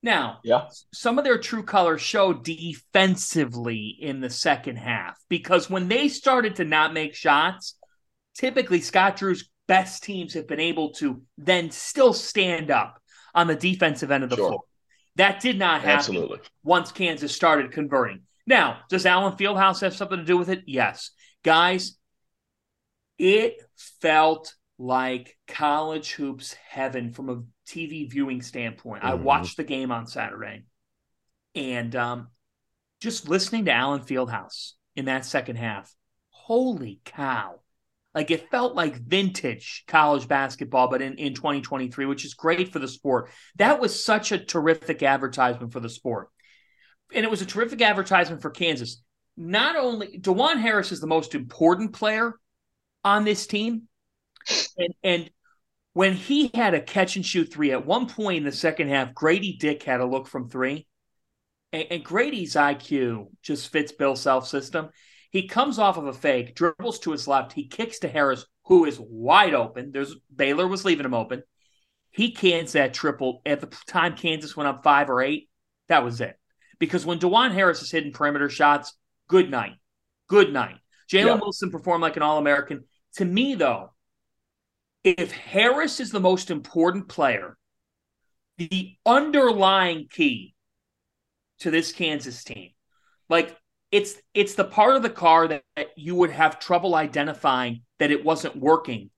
[0.04, 5.88] Now, yeah, some of their true colors show defensively in the second half because when
[5.88, 7.78] they started to not make shots,
[8.36, 13.00] typically Scott Drew's best teams have been able to then still stand up
[13.36, 14.50] on the defensive end of the Sure.
[14.50, 14.62] floor.
[15.18, 16.40] That did not happen absolutely.
[16.64, 18.22] once Kansas started converting.
[18.48, 20.64] Now, does Allen Fieldhouse have something to do with it?
[20.66, 21.12] Yes.
[21.44, 21.98] Guys,
[23.18, 23.58] it
[24.02, 29.04] felt like college hoops heaven from a TV viewing standpoint.
[29.04, 29.24] I Mhm.
[29.24, 30.64] watched the game on Saturday
[31.56, 32.28] and um,
[33.00, 35.94] just listening to Allen Fieldhouse in that second half.
[36.30, 37.60] Holy cow.
[38.14, 42.80] Like it felt like vintage college basketball, but in, in 2023, which is great for
[42.80, 43.30] the sport.
[43.56, 46.28] That was such a terrific advertisement for the sport.
[47.14, 49.02] And it was a terrific advertisement for Kansas.
[49.38, 52.34] Not only Dajuan Harris is the most important player
[53.04, 53.88] on this team.
[54.78, 55.30] And and
[55.94, 59.14] when he had a catch and shoot three at one point in the second half,
[59.14, 60.88] Grady Dick had a look from three.
[61.74, 64.90] And, and Grady's IQ just fits Bill Self system.
[65.32, 67.54] He comes off of a fake, dribbles to his left.
[67.54, 69.92] He kicks to Harris, who is wide open.
[69.92, 71.44] There's Baylor was leaving him open.
[72.12, 75.50] He cans that triple at the time Kansas went up five or eight.
[75.88, 76.38] That was it.
[76.80, 78.94] Because when Dajuan Harris is hitting perimeter shots,
[79.30, 79.74] good night.
[80.28, 80.76] Good night.
[81.10, 81.36] Jalen Yeah.
[81.36, 82.84] Wilson performed like an All American.
[83.16, 83.94] To me, though,
[85.04, 87.58] if Harris is the most important player,
[88.58, 90.54] the underlying key
[91.60, 92.72] to this Kansas team,
[93.30, 93.58] like
[93.92, 98.12] it's it's the part of the car that, that you would have trouble identifying that
[98.12, 99.10] it wasn't working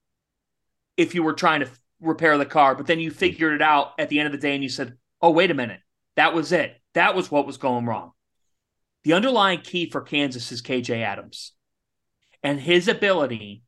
[0.97, 1.69] if you were trying to
[1.99, 4.53] repair the car, but then you figured it out at the end of the day
[4.53, 5.81] and you said, "Oh, wait a minute,
[6.15, 6.79] that was it.
[6.93, 8.11] That was what was going wrong."
[9.03, 11.53] The underlying key for Kansas is KJ Adams
[12.41, 13.63] and his ability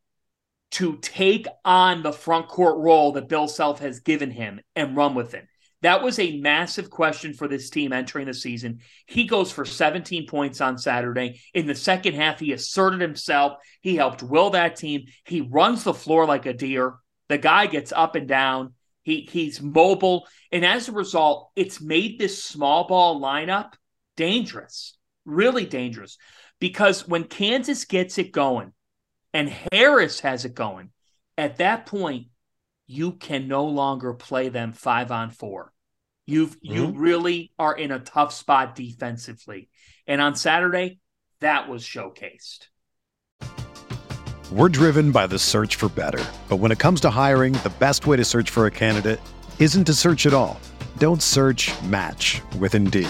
[0.72, 5.16] to take on the front court role that Bill Self has given him and run
[5.16, 5.48] with it.
[5.82, 8.80] That was a massive question for this team entering the season.
[9.06, 11.42] He goes for 17 points on Saturday.
[11.54, 13.58] In the second half, he asserted himself.
[13.82, 15.06] He helped will that team.
[15.26, 16.96] He runs the floor like a deer.
[17.30, 18.74] The guy gets up and down.
[19.04, 23.74] He he's mobile, and as a result, it's made this small ball lineup
[24.18, 26.18] dangerous, really dangerous.
[26.60, 28.74] Because when Kansas gets it going,
[29.36, 30.92] and Harris has it going,
[31.38, 32.28] at that point,
[32.88, 35.74] you can no longer play them five on four.
[36.26, 36.74] You've mm-hmm.
[36.74, 39.68] you really are in a tough spot defensively.
[40.08, 41.00] And on Saturday,
[41.42, 42.68] that was showcased.
[44.54, 46.24] We're driven by the search for better.
[46.48, 49.20] But when it comes to hiring, the best way to search for a candidate
[49.60, 50.62] isn't to search at all.
[50.98, 53.10] Don't search, match with Indeed.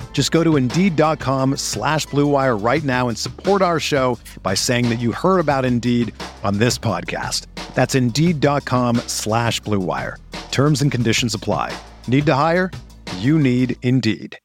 [0.13, 4.99] Just go to Indeed.com slash BlueWire right now and support our show by saying that
[4.99, 7.47] you heard about Indeed on this podcast.
[7.73, 10.17] That's Indeed.com slash BlueWire.
[10.51, 11.75] Terms and conditions apply.
[12.07, 12.69] Need to hire?
[13.17, 14.37] You need Indeed.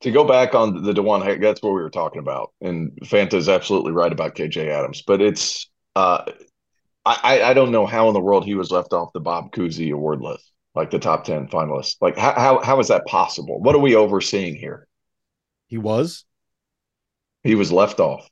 [0.00, 2.52] to go back on the Dajuan, that's what we were talking about.
[2.60, 6.24] And Fanta is absolutely right about KJ Adams, but it's uh,
[7.04, 9.92] I I don't know how in the world he was left off the Bob Cousy
[9.92, 11.96] award list, like the top ten finalists.
[12.00, 13.60] Like how how how is that possible?
[13.60, 14.86] What are we overseeing here?
[15.66, 16.24] He was.
[17.42, 18.28] He was left off.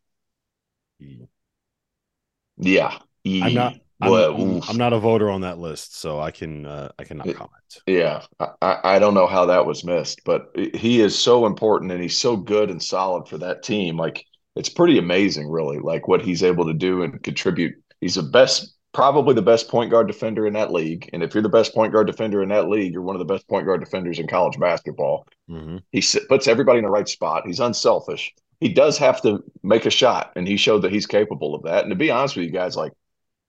[2.58, 2.98] Yeah.
[3.24, 3.74] I'm not.
[4.00, 7.26] I'm, well, I'm, not a voter on that list, so I can uh, I cannot
[7.34, 7.50] comment.
[7.84, 12.00] Yeah, I, I don't know how that was missed, but he is so important and
[12.00, 13.96] he's so good and solid for that team.
[13.96, 14.24] Like
[14.54, 17.74] it's pretty amazing, really, like what he's able to do and contribute.
[18.00, 21.08] He's the best, probably the best point guard defender in that league.
[21.12, 23.32] And if you're the best point guard defender in that league, you're one of the
[23.32, 25.26] best point guard defenders in college basketball.
[25.48, 25.78] Mm-hmm.
[25.92, 27.46] He puts everybody in the right spot.
[27.46, 28.34] He's unselfish.
[28.60, 31.84] He does have to make a shot, and he showed that he's capable of that.
[31.84, 32.92] And to be honest with you guys, like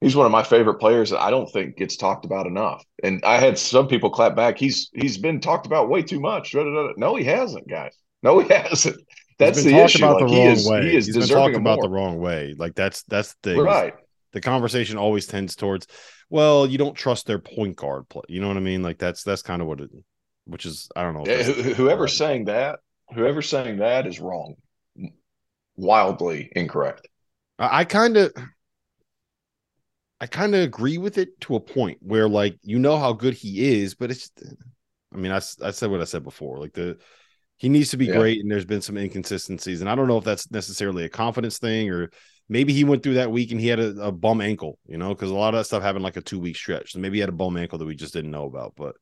[0.02, 2.84] he's one of my favorite players that I don't think gets talked about enough.
[3.04, 4.58] And I had some people clap back.
[4.58, 6.54] He's he's been talked about way too much.
[6.54, 7.95] No, he hasn't, guys.
[8.21, 9.02] No, he hasn't.
[9.39, 10.04] That's the issue.
[10.04, 10.82] About like, the wrong is, way.
[10.84, 11.84] He is he's been talked about more.
[11.84, 12.56] the wrong way.
[12.58, 13.93] Like that's that's the right.
[14.31, 15.87] The conversation always tends towards,
[16.29, 18.23] well, you don't trust their point guard play.
[18.27, 18.83] You know what I mean?
[18.83, 19.89] Like that's that's kind of what it.
[20.45, 21.25] Which is I don't know.
[21.25, 22.79] Yeah, whoever's um, saying that,
[23.13, 24.55] whoever's saying that is wrong,
[25.75, 27.07] wildly incorrect.
[27.57, 28.33] I, I kind of
[30.21, 33.33] I kind of agree with it to a point where like you know how good
[33.33, 34.31] he is, but it's
[35.13, 36.59] I mean, I, I said what I said before.
[36.59, 36.97] Like the
[37.57, 38.15] he needs to be yeah.
[38.15, 41.57] great, and there's been some inconsistencies, and I don't know if that's necessarily a confidence
[41.57, 42.09] thing or
[42.49, 45.09] maybe he went through that week and he had a, a bum ankle, you know,
[45.09, 46.93] because a lot of that stuff happened like a two week stretch.
[46.93, 48.95] So maybe he had a bum ankle that we just didn't know about, but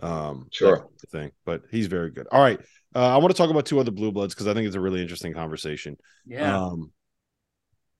[0.00, 1.30] um, sure thing.
[1.44, 2.26] But he's very good.
[2.32, 2.60] All right,
[2.94, 4.80] uh, I want to talk about two other blue bloods because I think it's a
[4.80, 5.96] really interesting conversation.
[6.26, 6.92] Yeah, um,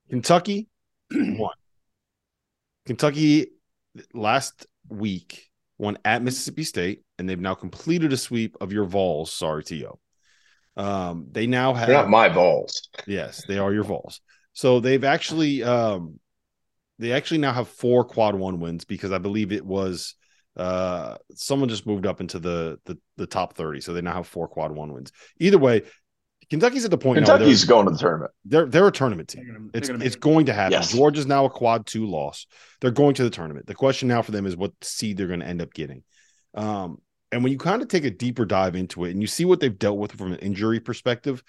[0.08, 0.68] Kentucky
[1.10, 1.54] one.
[2.86, 3.48] Kentucky
[4.14, 9.32] last week won at Mississippi State, and they've now completed a sweep of your Vols.
[9.32, 9.98] Sorry, To.
[10.76, 12.88] Um, they now have They're not my Vols.
[13.06, 14.20] Yes, they are your Vols.
[14.56, 16.18] So they've actually um,
[16.98, 20.14] they actually now have four quad one wins because I believe it was
[20.56, 24.26] uh someone just moved up into the the, the top 30 so they now have
[24.26, 25.82] four quad one wins either way
[26.48, 27.16] Kentucky's at the point.
[27.16, 28.30] Kentucky's going to the tournament.
[28.44, 29.46] They're they're a tournament team.
[29.46, 30.72] Gonna, it's it's going to happen.
[30.72, 30.92] Yes.
[30.92, 32.46] Georgia's now a quad two loss.
[32.80, 33.66] They're going to the tournament.
[33.66, 36.04] The question now for them is what seed they're going to end up getting.
[36.54, 36.98] Um,
[37.32, 39.58] and when you kind of take a deeper dive into it and you see what
[39.58, 41.42] they've dealt with from an injury perspective,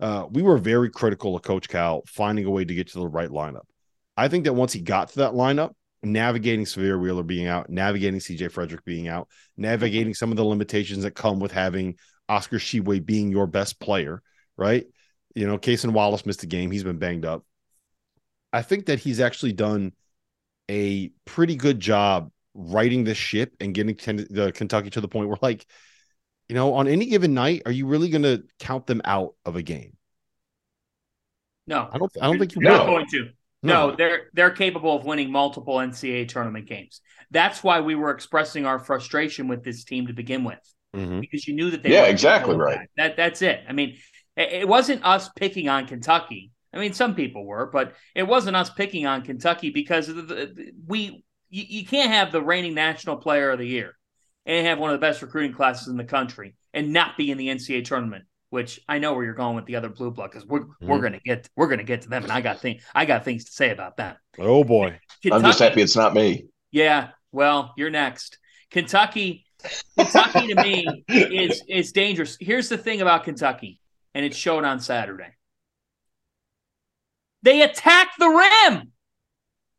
[0.00, 3.06] uh, we were very critical of Coach Cal finding a way to get to the
[3.06, 3.66] right lineup.
[4.16, 8.20] I think that once he got to that lineup, navigating Sahvir Wheeler being out, navigating
[8.20, 11.96] CJ Frederick being out, navigating some of the limitations that come with having
[12.28, 14.22] Oscar Tshiebwe being your best player
[14.56, 14.86] right?
[15.34, 16.70] You know, Cason Wallace missed a game.
[16.70, 17.44] He's been banged up.
[18.52, 19.92] I think that he's actually done
[20.70, 25.38] a pretty good job righting this ship and getting the Kentucky to the point where,
[25.42, 25.66] like,
[26.48, 29.56] you know, on any given night, are you really going to count them out of
[29.56, 29.96] a game?
[31.66, 32.12] No, I don't.
[32.20, 32.86] I don't think you are will.
[32.86, 33.28] going to.
[33.62, 37.00] No, they're they're capable of winning multiple NCAA tournament games.
[37.30, 40.60] That's why we were expressing our frustration with this team to begin with,
[40.94, 41.22] Mhm.
[41.22, 41.92] because you knew that they.
[41.92, 42.76] Yeah, exactly right.
[42.76, 42.90] back.
[42.98, 43.60] That that's it.
[43.66, 43.96] I mean,
[44.36, 46.52] it, it wasn't us picking on Kentucky.
[46.74, 50.22] I mean, some people were, but it wasn't us picking on Kentucky because of the,
[50.22, 53.96] the, we you, you can't have the reigning national player of the year
[54.46, 57.38] and have one of the best recruiting classes in the country and not be in
[57.38, 58.24] the NCAA tournament.
[58.50, 61.02] Which I know where you're going with the other blue blood because we're we're Mhm.
[61.02, 63.50] gonna get we're gonna get to them, and I got thing I got things to
[63.52, 64.18] say about that.
[64.38, 64.98] Oh boy.
[65.32, 66.46] I'm just happy it's not me.
[66.70, 68.38] Yeah, well, you're next.
[68.70, 69.44] Kentucky,
[69.98, 72.36] Kentucky to me is is dangerous.
[72.38, 73.80] Here's the thing about Kentucky,
[74.14, 75.32] and it showed on Saturday.
[77.42, 78.92] They attacked the rim.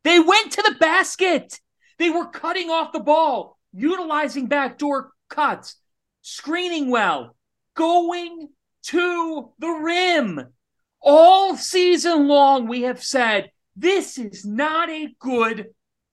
[0.04, 1.60] They went to the basket.
[1.98, 5.76] They were cutting off the ball, utilizing backdoor cuts,
[6.22, 7.36] screening well,
[7.74, 8.48] going
[8.84, 10.48] to the rim.
[11.00, 15.66] All season long, we have said this is not a good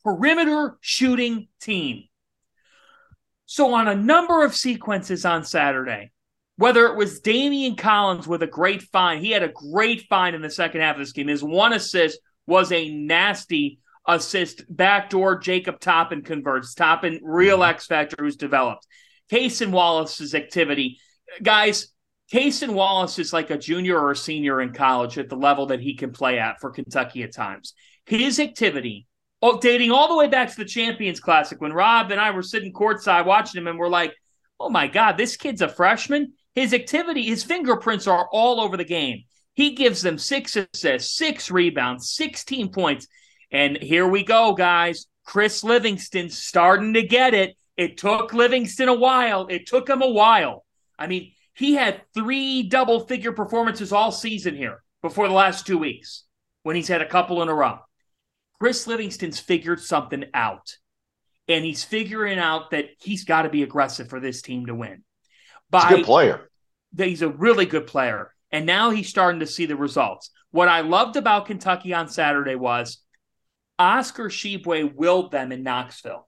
[0.04, 2.04] perimeter shooting team.
[3.46, 6.12] So, on a number of sequences on Saturday,
[6.58, 10.42] whether it was Daimion Collins with a great find, he had a great find in
[10.42, 11.28] the second half of this game.
[11.28, 16.74] His one assist was a nasty assist, backdoor Jacob Toppin converts.
[16.74, 17.72] Toppin, real mm-hmm.
[17.72, 18.86] X Factor who's developed.
[19.30, 21.00] Case Wallace's activity.
[21.42, 21.88] Guys,
[22.32, 25.80] Case Wallace is like a junior or a senior in college at the level that
[25.80, 27.74] he can play at for Kentucky at times.
[28.06, 29.08] His activity,
[29.42, 32.42] oh, dating all the way back to the Champions Classic, when Rob and I were
[32.42, 34.14] sitting courtside watching him, and we're like,
[34.60, 36.34] oh my God, this kid's a freshman.
[36.56, 39.24] His activity, his fingerprints are all over the game.
[39.54, 43.08] He gives them six assists, six rebounds, 16 points.
[43.54, 45.06] And here we go, guys.
[45.26, 47.56] Chris Livingston starting to get it.
[47.78, 49.48] It took Livingston a while.
[49.48, 50.66] It took him a while.
[51.00, 55.78] I mean, he had three double figure performances all season here before the last two
[55.78, 56.24] weeks
[56.64, 57.80] when he's had a couple in a row.
[58.60, 60.78] Chris Livingston's figured something out.
[61.48, 65.04] And he's figuring out that he's got to be aggressive for this team to win.
[65.72, 66.50] He's a good player.
[66.94, 68.34] that he's a really good player.
[68.52, 70.30] And now he's starting to see the results.
[70.52, 73.03] What I loved about Kentucky on Saturday was
[73.84, 76.28] Oscar Tshiebwe willed them in Knoxville.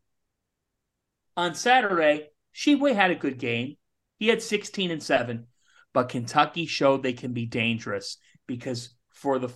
[1.37, 3.77] On Saturday, Shebue had a good game.
[4.17, 5.47] He had 16 and 7,
[5.93, 9.49] but Kentucky showed they can be dangerous because for the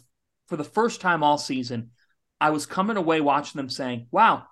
[0.47, 1.91] for the first time all season,
[2.39, 4.47] I was coming away watching them saying, "Wow,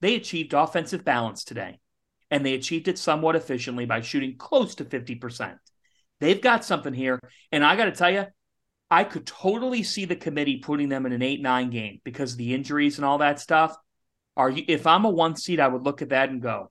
[0.00, 1.78] they achieved offensive balance today."
[2.30, 5.58] And they achieved it somewhat efficiently by shooting close to 50%.
[6.20, 7.20] They've got something here,
[7.52, 8.26] and I got to tell you,
[8.90, 12.54] I could totally see the committee putting them in an 8-9 game because of the
[12.54, 13.76] injuries and all that stuff.
[14.36, 16.70] Are you if I'm a one seed, I would look at that and go,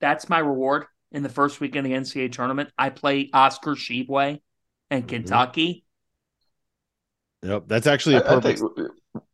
[0.00, 2.70] that's my reward in the first week in the NCAA tournament.
[2.76, 4.40] I play Oscar Tshiebwe
[4.90, 5.08] and Mhm.
[5.08, 5.84] Kentucky.
[7.42, 7.64] Yep.
[7.66, 8.58] That's actually a perfect.
[8.58, 8.90] think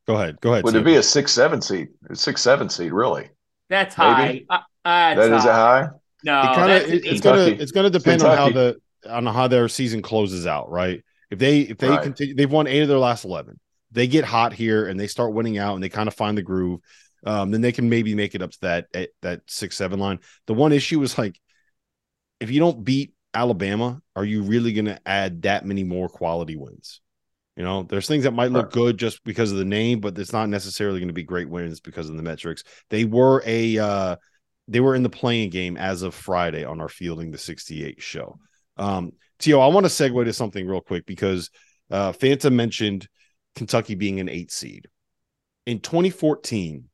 [0.06, 0.40] Go ahead.
[0.40, 0.64] Go ahead.
[0.64, 1.88] would it be a six seven seed?
[2.10, 3.30] A six seven seed, really?
[3.68, 4.26] That's high.
[4.26, 4.46] Maybe.
[4.50, 5.88] Uh, that's that is a high.
[6.24, 7.22] No, it kind of that's it, it's eight.
[7.22, 7.62] gonna Kentucky.
[7.62, 11.02] it's gonna depend on how the on how their season closes out, right?
[11.30, 12.02] If they if they Right.
[12.02, 13.58] continue, they've won eight of their last eleven.
[13.90, 16.42] They get hot here and they start winning out and they kind of find the
[16.42, 16.80] groove.
[17.24, 18.86] Um, then they can maybe make it up to that
[19.22, 20.20] that six seven line.
[20.46, 21.38] The one issue is like
[22.40, 26.56] if you don't beat Alabama, are you really going to add that many more quality
[26.56, 27.00] wins?
[27.56, 30.32] You know, there's things that might look good just because of the name, but it's
[30.32, 32.64] not necessarily going to be great wins because of the metrics.
[32.88, 34.16] They were a uh
[34.68, 38.38] they were in the playing game as of Friday on our fielding the 68 show.
[38.76, 41.50] Um Tio, I want to segue to something real quick because
[41.90, 43.08] uh Fanta mentioned
[43.54, 44.88] Kentucky being an eight seed.
[45.66, 46.88] In 2014,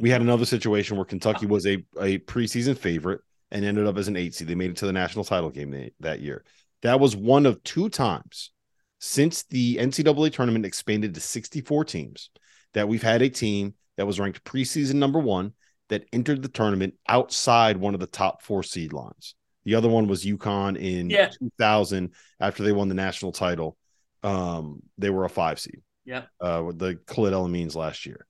[0.00, 3.20] we had another situation where Kentucky was a, a preseason favorite
[3.50, 4.48] and ended up as an eight seed.
[4.48, 6.44] They made it to the national title game that, that year.
[6.82, 8.50] That was one of two times
[8.98, 12.30] since the NCAA tournament expanded to 64 teams
[12.74, 15.54] that we've had a team that was ranked preseason number one
[15.88, 19.34] that entered the tournament outside one of the top four seed lines.
[19.64, 21.28] The other one was UConn in Yeah.
[21.28, 23.76] 2000 after they won the national title.
[24.22, 25.82] Um, they were a five seed.
[26.04, 26.24] Yeah.
[26.40, 28.26] Uh, with the Khalid El-Amins last year.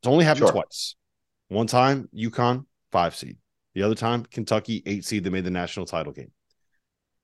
[0.00, 0.52] It's only happened Sure.
[0.52, 0.96] twice.
[1.48, 3.36] One time, UConn, five seed.
[3.74, 5.24] The other time, Kentucky, eight seed.
[5.24, 6.32] They made the national title game.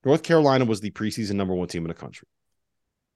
[0.04, 2.26] North Carolina was the preseason number one team in the country.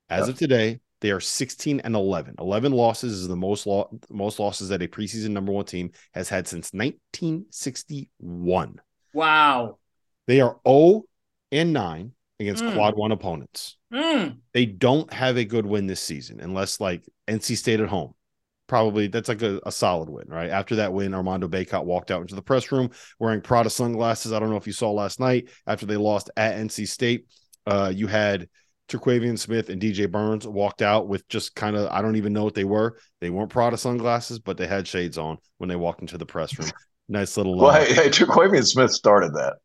[0.09, 0.33] As Yeah.
[0.33, 2.35] of today, they are 16 and 11.
[2.39, 6.29] 11 losses is the most lo- most losses that a preseason number one team has
[6.29, 8.81] had since 1961.
[9.13, 9.79] Wow.
[10.27, 11.03] They are 0
[11.53, 12.75] and 9 against Mm.
[12.75, 13.77] quad one opponents.
[13.93, 14.39] Mm.
[14.53, 18.15] They don't have a good win this season unless like NC State at home.
[18.67, 20.51] Probably that's like a, a solid win, right?
[20.51, 24.33] After that win, Armando Bacot walked out into the press room wearing Prada sunglasses.
[24.33, 27.27] I don't know if you saw last night after they lost at NC State.
[27.67, 28.49] Uh, you had
[28.89, 32.45] Terquavion Smith and DJ Burns walked out with just kind of I don't even know
[32.45, 32.99] what they were.
[33.21, 36.59] They weren't Prada sunglasses, but they had shades on when they walked into the press
[36.59, 36.71] room.
[37.07, 37.59] Nice little.
[37.59, 39.57] Well, uh, hey, hey Terquavion Smith started that.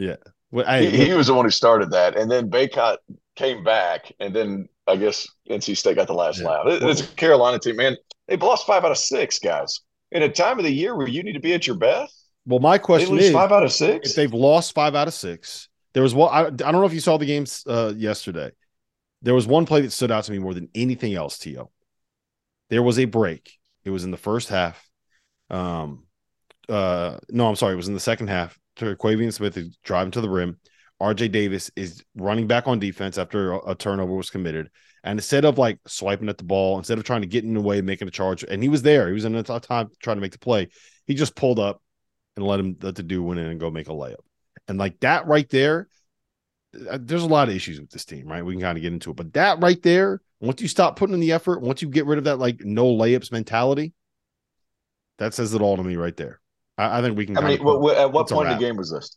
[0.00, 0.16] Yeah,
[0.50, 2.96] well, I, he, he, was the one who started that, and then Bacot
[3.36, 6.48] came back, and then I guess NC State got the last yeah.
[6.48, 6.66] laugh.
[6.66, 7.96] It, it's a Carolina team, man.
[8.26, 9.80] They've lost five out of six, guys.
[10.12, 12.16] In a time of the year where you need to be at your best.
[12.46, 14.10] Well, my question is five out of six.
[14.10, 16.32] If they've lost five out of six, there was one.
[16.32, 18.50] I, I don't know if you saw the games uh, yesterday.
[19.22, 21.38] There was one play that stood out to me more than anything else.
[21.40, 21.68] To
[22.70, 23.58] there was a break.
[23.84, 24.88] It was in the first half.
[25.48, 26.06] Um,
[26.68, 27.74] uh, no, I'm sorry.
[27.74, 28.58] It was in the second half.
[28.80, 30.58] Terquavion Smith is driving to the rim.
[31.00, 34.70] RJ Davis is running back on defense after a, turnover was committed.
[35.02, 37.60] And instead of like swiping at the ball, instead of trying to get in the
[37.60, 40.20] way, making a charge, and he was there, he was in a time trying to
[40.20, 40.68] make the play.
[41.06, 41.82] He just pulled up
[42.36, 44.16] and let him let the dude win in and go make a layup.
[44.68, 45.88] And like that right there,
[46.88, 48.44] uh, there's a lot of issues with this team, right?
[48.44, 51.14] We can kind of get into it, but that right there, once you stop putting
[51.14, 53.94] in the effort, once you get rid of that like no layups mentality,
[55.18, 56.39] that says it all to me right there.
[56.80, 57.36] I, I think we can.
[57.36, 59.16] I mean, what, at what point in the game was this?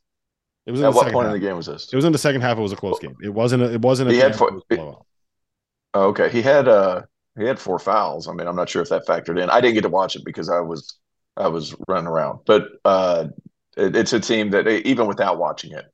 [0.66, 1.36] It was at what point half.
[1.36, 1.92] in the game was this?
[1.92, 2.58] It was in the second half.
[2.58, 3.16] It was a close game.
[3.22, 3.64] It wasn't.
[3.64, 4.10] A, it wasn't.
[4.10, 4.62] A he had four.
[4.70, 5.06] It, oh,
[5.96, 7.02] okay, he had uh
[7.38, 8.28] he had four fouls.
[8.28, 9.50] I mean, I'm not sure if that factored in.
[9.50, 10.98] I didn't get to watch it because I was
[11.36, 12.40] I was running around.
[12.46, 13.28] But uh,
[13.76, 15.86] it, it's a team that even without watching it,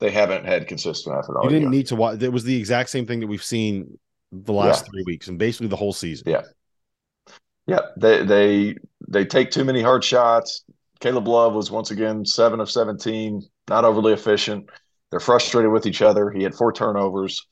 [0.00, 1.36] they haven't had consistent effort.
[1.42, 1.70] You didn't year.
[1.70, 2.22] need to watch.
[2.22, 3.98] It was the exact same thing that we've seen
[4.32, 4.90] the last yeah.
[4.90, 6.30] three weeks and basically the whole season.
[6.30, 6.42] Yeah.
[7.66, 8.76] Yeah, they they
[9.08, 10.64] they take too many hard shots.
[11.04, 14.70] Caleb Love was once again seven of seventeen, not overly efficient.
[15.10, 16.30] They're frustrated with each other.
[16.30, 17.46] He had four turnovers.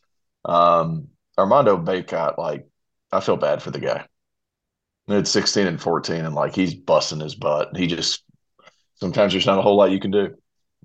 [0.46, 2.66] Um, Armando Bacot, like,
[3.12, 4.07] I feel bad for the guy.
[5.07, 7.76] It's 16 and 14, and like he's busting his butt.
[7.76, 8.24] He just
[8.94, 10.34] sometimes there's not a whole lot you can do.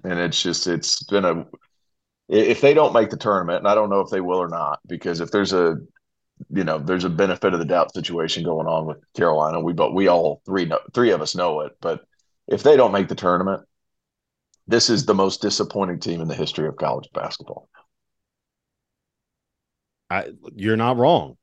[0.03, 1.45] And it's just it's been a
[2.27, 4.81] if they don't make the tournament, and I don't know if they will or not,
[4.85, 5.77] because if there's a
[6.49, 9.93] you know there's a benefit of the doubt situation going on with Carolina, we but
[9.93, 11.71] we all three know, three of us know it.
[11.79, 12.01] But
[12.47, 13.63] if they don't make the tournament,
[14.67, 17.69] this is the most disappointing team in the history of college basketball.
[20.09, 21.37] I, you're not wrong.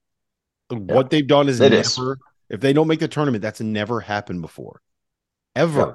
[0.71, 0.79] Yeah.
[0.79, 2.13] What they've done is it never.
[2.13, 2.19] Is.
[2.51, 4.81] If they don't make the tournament, that's never happened before,
[5.55, 5.79] ever.
[5.79, 5.95] Yeah.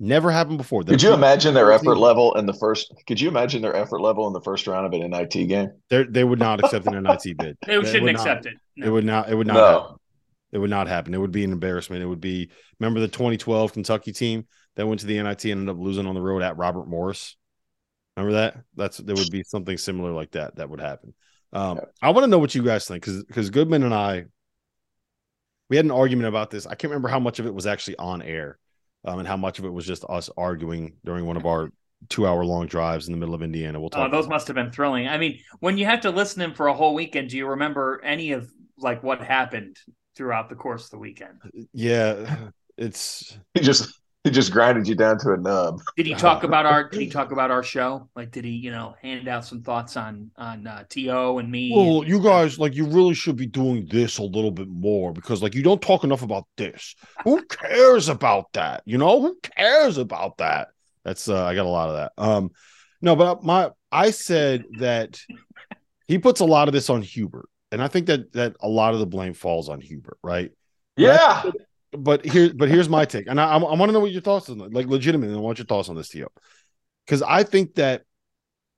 [0.00, 0.82] Never happened before.
[0.82, 2.92] They're could you imagine their effort level in the first?
[3.06, 5.70] Could you imagine their effort level in the first round of an NIT game?
[5.88, 7.56] They they would not accept an NIT bid.
[7.66, 8.58] they, they shouldn't accept not, it.
[8.76, 8.86] No.
[8.86, 9.28] It would not.
[9.30, 9.54] It would not.
[9.54, 9.98] No.
[10.54, 10.58] Happen.
[10.58, 11.14] It would not happen.
[11.14, 12.02] It would be an embarrassment.
[12.02, 12.50] It would be.
[12.78, 14.46] Remember the 2012 Kentucky team
[14.76, 17.36] that went to the NIT and ended up losing on the road at Robert Morris.
[18.16, 18.56] Remember that?
[18.76, 21.14] That's there would be something similar like that that would happen.
[21.52, 21.84] Um, yeah.
[22.02, 24.26] I want to know what you guys think because because Goodman and I
[25.68, 26.66] we had an argument about this.
[26.66, 28.58] I can't remember how much of it was actually on air,
[29.04, 31.70] um, and how much of it was just us arguing during one of our
[32.08, 33.80] two hour long drives in the middle of Indiana.
[33.80, 34.08] We'll talk.
[34.08, 35.08] Oh, those must have been thrilling.
[35.08, 37.48] I mean, when you have to listen to him for a whole weekend, do you
[37.48, 39.78] remember any of like what happened
[40.16, 41.38] throughout the course of the weekend?
[41.72, 45.80] Yeah, it's he just he just grinded you down to a nub.
[45.96, 46.88] Did he talk about our?
[46.88, 48.08] Did he talk about our show?
[48.16, 51.72] Like, did he, you know, hand out some thoughts on on uh, To and me?
[51.74, 55.12] Well, and, you guys, like, you really should be doing this a little bit more
[55.12, 56.94] because, like, you don't talk enough about this.
[57.24, 58.82] Who cares about that?
[58.86, 60.68] You know, who cares about that?
[61.04, 62.12] That's uh, I got a lot of that.
[62.16, 62.50] Um,
[63.02, 65.20] no, but my I said that
[66.08, 68.94] he puts a lot of this on Hubert, and I think that that a lot
[68.94, 70.50] of the blame falls on Hubert, right?
[70.96, 71.42] Yeah
[71.96, 74.48] but here, but here's my take, and I, I want to know what your thoughts
[74.48, 75.36] on like legitimately.
[75.36, 76.28] I want your thoughts on this, Tio,
[77.06, 78.02] because I think that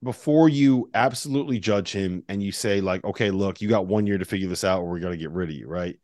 [0.03, 4.19] before you absolutely judge him and you say like, okay, look, you got one year
[4.19, 5.99] to figure this out, or we're gonna get rid of you, right?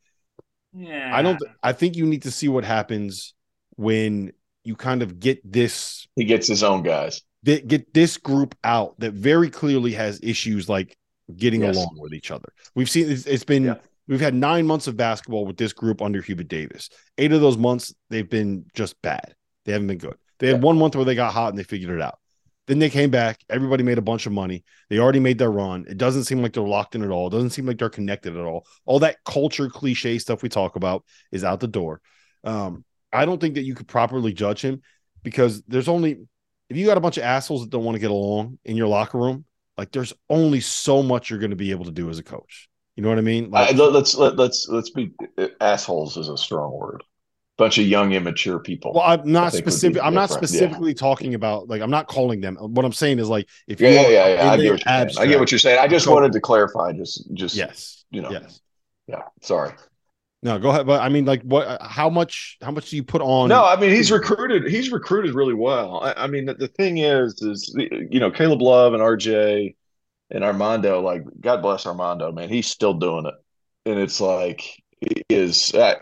[0.72, 1.10] Yeah.
[1.14, 1.38] I don't.
[1.62, 3.34] I think you need to see what happens
[3.76, 4.32] when
[4.64, 6.06] you kind of get this.
[6.16, 7.22] He gets his own guys.
[7.44, 10.96] That get this group out that very clearly has issues like
[11.36, 11.76] getting yes.
[11.76, 12.52] along with each other.
[12.74, 13.74] We've seen it's, it's been yeah.
[14.08, 16.90] We've had nine months of basketball with this group under Hubert Davis.
[17.18, 19.34] Eight of those months, they've been just bad.
[19.64, 20.16] They haven't been good.
[20.38, 20.62] They had yeah.
[20.62, 22.18] one month where they got hot and they figured it out.
[22.66, 23.38] Then they came back.
[23.48, 24.64] Everybody made a bunch of money.
[24.88, 25.84] They already made their run.
[25.88, 27.28] It doesn't seem like they're locked in at all.
[27.28, 28.66] It doesn't seem like they're connected at all.
[28.84, 32.00] All that culture cliche stuff we talk about is out the door.
[32.44, 34.82] Um, I don't think that you could properly judge him
[35.22, 36.26] because there's only
[36.70, 38.88] if you got a bunch of assholes that don't want to get along in your
[38.88, 39.44] locker room,
[39.76, 42.68] like there's only so much you're going to be able to do as a coach.
[42.96, 43.50] You know what I mean?
[43.50, 45.12] Like, uh, let's let, let's let's be
[45.60, 47.02] assholes is a strong word.
[47.58, 48.92] Bunch of young, immature people.
[48.94, 50.02] Well, I'm not specific.
[50.02, 50.96] I'm not specifically yeah.
[50.96, 52.56] talking about like I'm not calling them.
[52.56, 55.26] What I'm saying is like if you yeah, yeah, yeah, I get, what abstract, I
[55.30, 55.78] get what you're saying.
[55.78, 56.92] I just so, wanted to clarify.
[56.92, 58.60] Just just yes, you know, yes,
[59.06, 59.22] yeah.
[59.40, 59.72] Sorry.
[60.42, 60.86] No, go ahead.
[60.86, 61.80] But I mean, like, what?
[61.80, 62.58] How much?
[62.60, 63.48] How much do you put on?
[63.48, 64.68] No, I mean, he's recruited.
[64.68, 66.00] He's recruited really well.
[66.02, 69.76] I, I mean, the, the, thing is, is you know, Caleb Love and RJ
[70.30, 73.34] And Armando, like God bless Armando, man, he's still doing it,
[73.88, 74.82] and it's like
[75.30, 75.94] uh,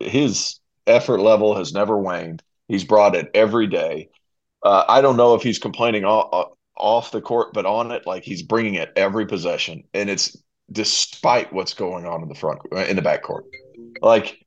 [0.00, 2.42] his effort level has never waned.
[2.66, 4.08] He's brought it every day.
[4.64, 8.24] Uh, I don't know if he's complaining off, off the court, but on it, like
[8.24, 10.36] he's bringing it every possession, and it's
[10.72, 13.44] despite what's going on in the front in the back court.
[14.00, 14.44] Like,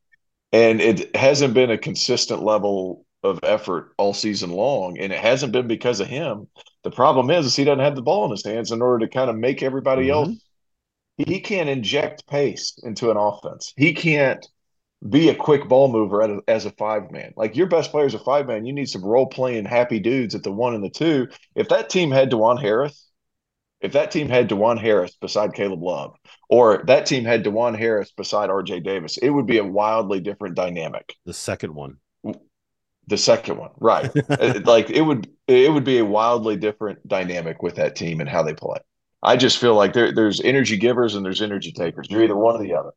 [0.51, 5.51] and it hasn't been a consistent level of effort all season long, and it hasn't
[5.51, 6.47] been because of him.
[6.83, 9.11] The problem is, is he doesn't have the ball in his hands in order to
[9.11, 10.31] kind of make everybody mm-hmm.
[10.31, 10.43] else.
[11.17, 13.73] He can't inject pace into an offense.
[13.75, 14.45] He can't
[15.07, 17.33] be a quick ball mover as a five man.
[17.35, 18.65] Like your best players is a five man.
[18.65, 21.27] You need some role playing happy dudes at the one and the two.
[21.55, 23.06] If that team had Dajuan Harris,
[23.81, 26.15] if that team had Dajuan Harris beside Caleb Love,
[26.49, 30.55] or that team had Dajuan Harris beside RJ Davis, it would be a wildly different
[30.55, 31.15] dynamic.
[31.25, 31.97] The second one.
[33.07, 34.11] The second one, right?
[34.29, 38.29] Uh, like it would, it would be a wildly different dynamic with that team and
[38.29, 38.79] how they play.
[39.23, 42.07] I just feel like there, there's energy givers and there's energy takers.
[42.09, 42.91] You're either one or the other,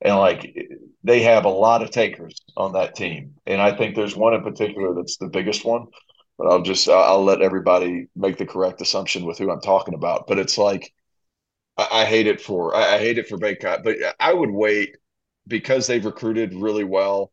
[0.00, 0.20] and mm-hmm.
[0.20, 0.54] like
[1.02, 3.34] they have a lot of takers on that team.
[3.46, 5.86] And I think there's one in particular that's the biggest one
[6.38, 10.26] but I'll just I'll let everybody make the correct assumption with who I'm talking about.
[10.28, 10.92] But it's like
[11.76, 14.96] I, I hate it for I, hate it for Bacot, but I would wait
[15.46, 17.32] because they've recruited really well,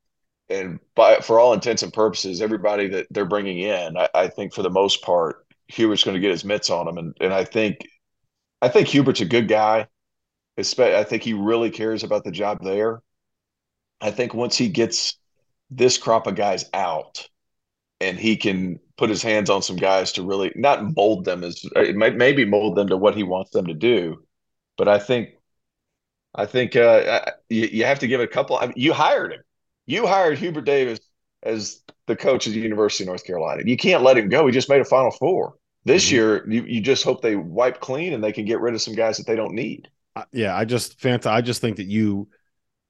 [0.49, 4.53] and by for all intents and purposes, everybody that they're bringing in, I, I think
[4.53, 7.45] for the most part, Hubert's going to get his mitts on them, and and I
[7.45, 7.87] think
[8.61, 9.87] I think Hubert's a good guy.
[10.57, 13.01] I think he really cares about the job there.
[13.99, 15.17] I think once he gets
[15.69, 17.27] this crop of guys out
[17.99, 21.65] and he can put his hands on some guys to really not mold them as
[21.75, 24.23] it might maybe mold them to what he wants them to do.
[24.77, 25.29] But I think
[26.33, 28.57] I think uh, you, you, have to give it a couple.
[28.57, 29.41] I mean, you hired him.
[29.85, 30.99] You hired Hubert Davis
[31.43, 33.63] as the coach of the University of North Carolina.
[33.65, 34.45] You can't let him go.
[34.45, 35.55] He just made a Final Four.
[35.85, 36.15] This mm-hmm.
[36.15, 38.95] year, you, you just hope they wipe clean and they can get rid of some
[38.95, 39.89] guys that they don't need.
[40.31, 41.27] Yeah, I just Fanta.
[41.27, 42.27] I just think that you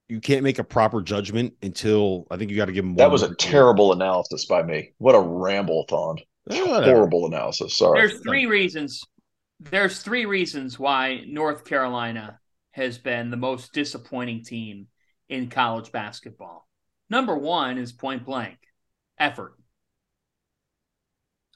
[0.08, 2.94] you can't make a proper judgment until I think you got to give them.
[2.94, 4.92] That was a terrible analysis by me.
[4.98, 6.18] What a ramble thon.
[6.50, 7.76] Eh, Horrible analysis.
[7.76, 8.00] Sorry.
[8.00, 9.02] There's three reasons.
[9.58, 12.38] There's three reasons why North Carolina
[12.72, 14.86] has been the most disappointing team
[15.28, 16.68] in college basketball.
[17.10, 18.58] Number one is point blank
[19.18, 19.54] effort.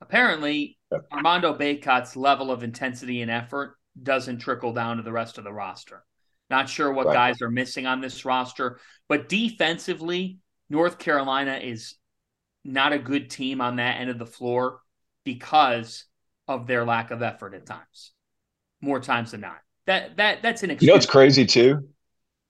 [0.01, 0.79] Apparently,
[1.13, 5.53] Armando Bacot's level of intensity and effort doesn't trickle down to the rest of the
[5.53, 6.05] roster.
[6.51, 7.15] Not sure what right.
[7.15, 10.39] guys are missing on this roster, but defensively,
[10.69, 11.95] North Carolina is
[12.65, 14.81] not a good team on that end of the floor
[15.25, 16.05] because
[16.49, 18.13] of their lack of effort at times.
[18.81, 19.59] More times than not.
[19.87, 20.87] That that that's an excuse.
[20.87, 21.89] You know it's crazy too?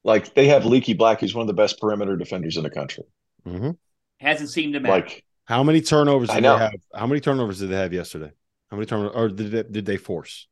[0.03, 3.05] Like they have Leaky Black, who's one of the best perimeter defenders in the country.
[3.47, 3.73] Mm-hmm.
[4.19, 4.95] Hasn't seemed to matter.
[4.95, 6.73] Like how many turnovers did they have?
[6.95, 8.33] How many turnovers did they have yesterday?
[8.71, 10.47] How many turnovers or did they, did they force?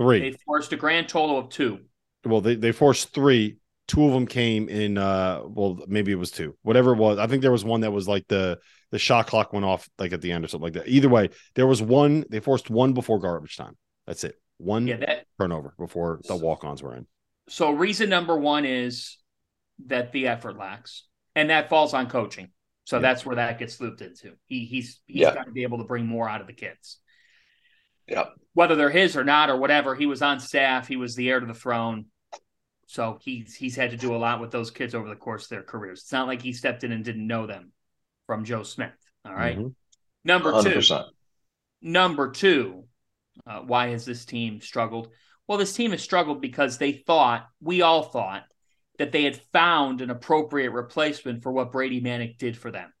[0.00, 0.30] Three.
[0.30, 1.80] They forced a grand total of two.
[2.24, 3.58] Well, they, they forced three.
[3.86, 4.96] Two of them came in.
[4.96, 6.56] Uh, well, maybe it was two.
[6.62, 8.58] Whatever it was, I think there was one that was like the
[8.92, 10.88] the shot clock went off like at the end or something like that.
[10.88, 12.24] Either way, there was one.
[12.30, 13.76] They forced one before garbage time.
[14.06, 14.36] That's it.
[14.56, 17.06] One yeah, that, turnover before the walk ons were in.
[17.50, 19.18] So reason number one is
[19.86, 22.48] that the effort lacks, and that falls on coaching.
[22.84, 23.02] So yeah.
[23.02, 24.32] that's where that gets looped into.
[24.46, 25.34] He he's he's yeah.
[25.34, 26.98] got to be able to bring more out of the kids.
[28.10, 28.34] Yep.
[28.52, 30.88] Whether they're his or not or whatever, he was on staff.
[30.88, 32.06] He was the heir to the throne.
[32.86, 35.50] So he's he's had to do a lot with those kids over the course of
[35.50, 36.00] their careers.
[36.00, 37.72] It's not like he stepped in and didn't know them
[38.26, 38.90] from Joe Smith.
[39.24, 39.56] All right?
[39.56, 39.68] mm-hmm.
[40.24, 40.88] Number 100%.
[40.88, 41.04] two.
[41.80, 42.84] Number two.
[43.46, 45.08] Uh, why has this team struggled?
[45.46, 48.44] Well, this team has struggled because they thought, we all thought,
[48.98, 52.92] that they had found an appropriate replacement for what Brady Manek did for them.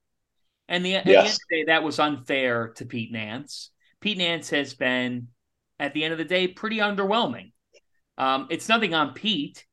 [0.66, 1.00] And the, yes.
[1.00, 3.70] at the end of the day, that was unfair to Pete Nance.
[4.00, 5.28] Pete Nance has been,
[5.78, 7.52] at the end of the day, pretty underwhelming.
[8.18, 9.66] Um, it's nothing on Pete.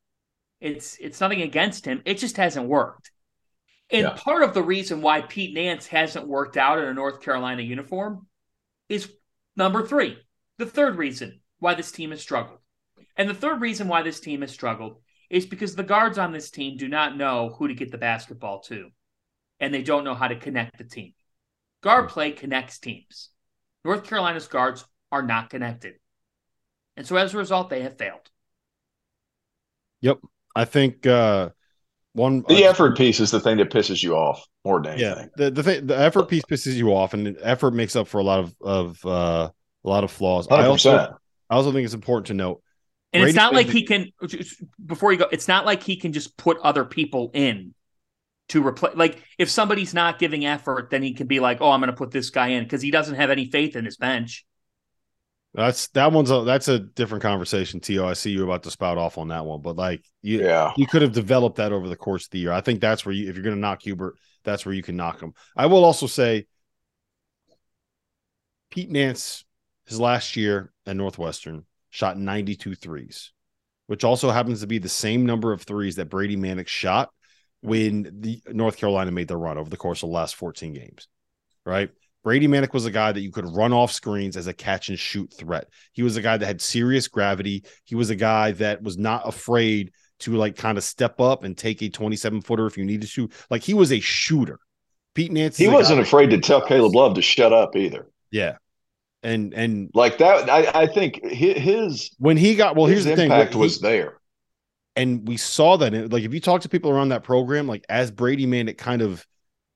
[0.60, 2.02] It's it's nothing against him.
[2.04, 3.10] It just hasn't worked.
[3.90, 4.14] And yeah.
[4.16, 8.26] part of the reason why Pete Nance hasn't worked out in a North Carolina uniform
[8.88, 9.10] is
[9.56, 10.18] number three.
[10.58, 12.58] The third reason why this team has struggled.
[13.16, 15.00] And the third reason why this team has struggled
[15.30, 18.60] is because the guards on this team do not know who to get the basketball
[18.62, 18.88] to.
[19.60, 21.14] And they don't know how to connect the team.
[21.82, 22.12] Guard hmm.
[22.12, 23.30] play connects teams.
[23.84, 25.94] North Carolina's guards are not connected.
[26.96, 28.28] And so as a result, they have failed.
[30.00, 30.18] Yep.
[30.54, 31.50] I think uh
[32.12, 35.30] one the uh, effort piece is the thing that pisses you off more than anything.
[35.38, 35.44] Yeah.
[35.44, 38.24] The the thing, the effort piece pisses you off and effort makes up for a
[38.24, 39.50] lot of of uh
[39.84, 40.48] a lot of flaws.
[40.48, 40.58] 100%.
[40.58, 41.16] I also
[41.50, 42.62] I also think it's important to note
[43.12, 44.10] and Brady it's not like he can
[44.84, 47.74] before you go, it's not like he can just put other people in
[48.48, 51.80] to replace like if somebody's not giving effort then he can be like oh i'm
[51.80, 54.44] going to put this guy in because he doesn't have any faith in his bench
[55.54, 58.06] That's that one's a that's a different conversation, Tio.
[58.06, 60.72] I see you about to spout off on that one, but like you, Yeah.
[60.76, 62.52] you could have developed that over the course of the year.
[62.52, 64.96] I think that's where you, if you're going to knock Hubert, that's where you can
[64.96, 65.32] knock him.
[65.56, 66.46] I will also say,
[68.70, 69.44] Pete Nance,
[69.86, 73.32] his last year at Northwestern, shot 92 threes,
[73.86, 77.10] which also happens to be the same number of threes that Brady Manek shot
[77.60, 81.08] when the North Carolina made their run over the course of the last 14 games.
[81.66, 81.90] Right.
[82.24, 84.98] Brady Manek was a guy that you could run off screens as a catch and
[84.98, 85.68] shoot threat.
[85.92, 87.64] He was a guy that had serious gravity.
[87.84, 91.56] He was a guy that was not afraid to like kind of step up and
[91.56, 93.06] take a 27 footer if you needed to.
[93.06, 93.32] Shoot.
[93.50, 94.58] Like he was a shooter.
[95.14, 95.56] Pete Nance.
[95.56, 98.08] He wasn't afraid to tell Caleb Love to shut up either.
[98.30, 98.56] Yeah.
[99.22, 103.26] And and Like that, I, I think his when he got well, here's the thing.
[103.30, 104.20] impact he- was there.
[104.98, 107.84] And we saw that in, like if you talk to people around that program, like
[107.88, 109.26] as Brady Manek kind of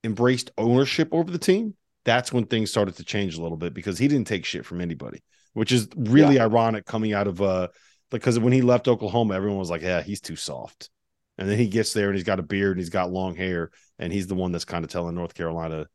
[0.04, 3.98] embraced ownership over the team, that's when things started to change a little bit because
[3.98, 7.68] he didn't take shit from anybody, which is really ironic coming out of uh
[8.10, 10.90] because when he left Oklahoma, everyone was like, Yeah, he's too soft.
[11.38, 13.70] And then he gets there and he's got a beard and he's got long hair,
[13.98, 15.86] and he's the one that's kind of telling North Carolina,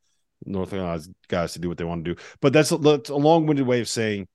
[0.45, 2.21] North Carolina guys to do what they want to do.
[2.41, 4.28] But that's a, that's a long-winded way of saying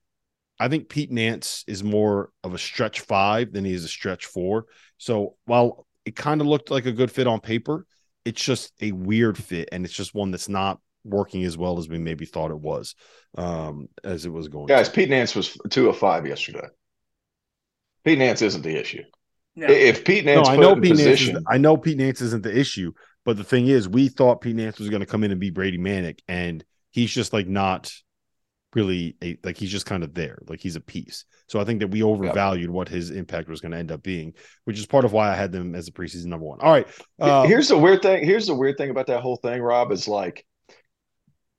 [0.59, 4.25] I think Pete Nance is more of a stretch five than he is a stretch
[4.25, 4.65] four.
[4.97, 7.85] So while it kind of looked like a good fit on paper,
[8.25, 11.89] it's just a weird fit, and it's just one that's not working as well as
[11.89, 12.95] we maybe thought it was,
[13.37, 14.67] um, as it was going.
[14.67, 14.95] Guys, to.
[14.95, 16.67] Pete Nance was two of five yesterday.
[18.05, 19.03] Pete Nance isn't the issue.
[19.55, 19.67] No.
[19.67, 21.01] If Pete no, Nance I put know in Pete Nance.
[21.01, 22.93] position, Is, I know Pete Nance isn't the issue,
[23.25, 25.49] but the thing is, we thought Pete Nance was going to come in and be
[25.49, 27.93] Brady Manek, and he's just like not
[28.75, 31.25] really a like he's just kind of there, like he's a piece.
[31.47, 34.33] So I think that we overvalued what his impact was going to end up being,
[34.65, 36.59] which is part of why I had them as a preseason number one.
[36.61, 36.87] All right,
[37.19, 38.25] uh, here's the weird thing.
[38.25, 40.45] Here's the weird thing about that whole thing, Rob, is like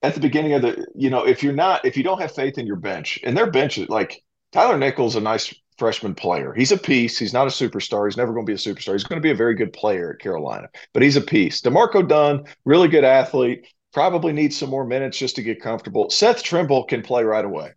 [0.03, 2.59] at the beginning of the, you know, if you're not, if you don't have faith
[2.59, 4.21] in your bench, and their bench is like
[4.53, 6.55] Tyler Nichols, a nice freshman player.
[6.55, 7.19] He's a piece.
[7.19, 8.07] He's not a superstar.
[8.07, 8.93] He's never going to be a superstar.
[8.93, 11.61] He's going to be a very good player at Carolina, but he's a piece.
[11.63, 16.11] D'Marco Dunn, really good athlete, probably needs some more minutes just to get comfortable.
[16.11, 17.71] Seth Trimble can play right away.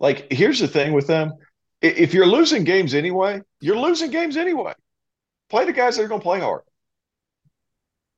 [0.00, 1.34] Like, here's the thing with them.
[1.80, 4.72] If you're losing games anyway, you're losing games anyway.
[5.50, 6.62] Play the guys that are going to play hard.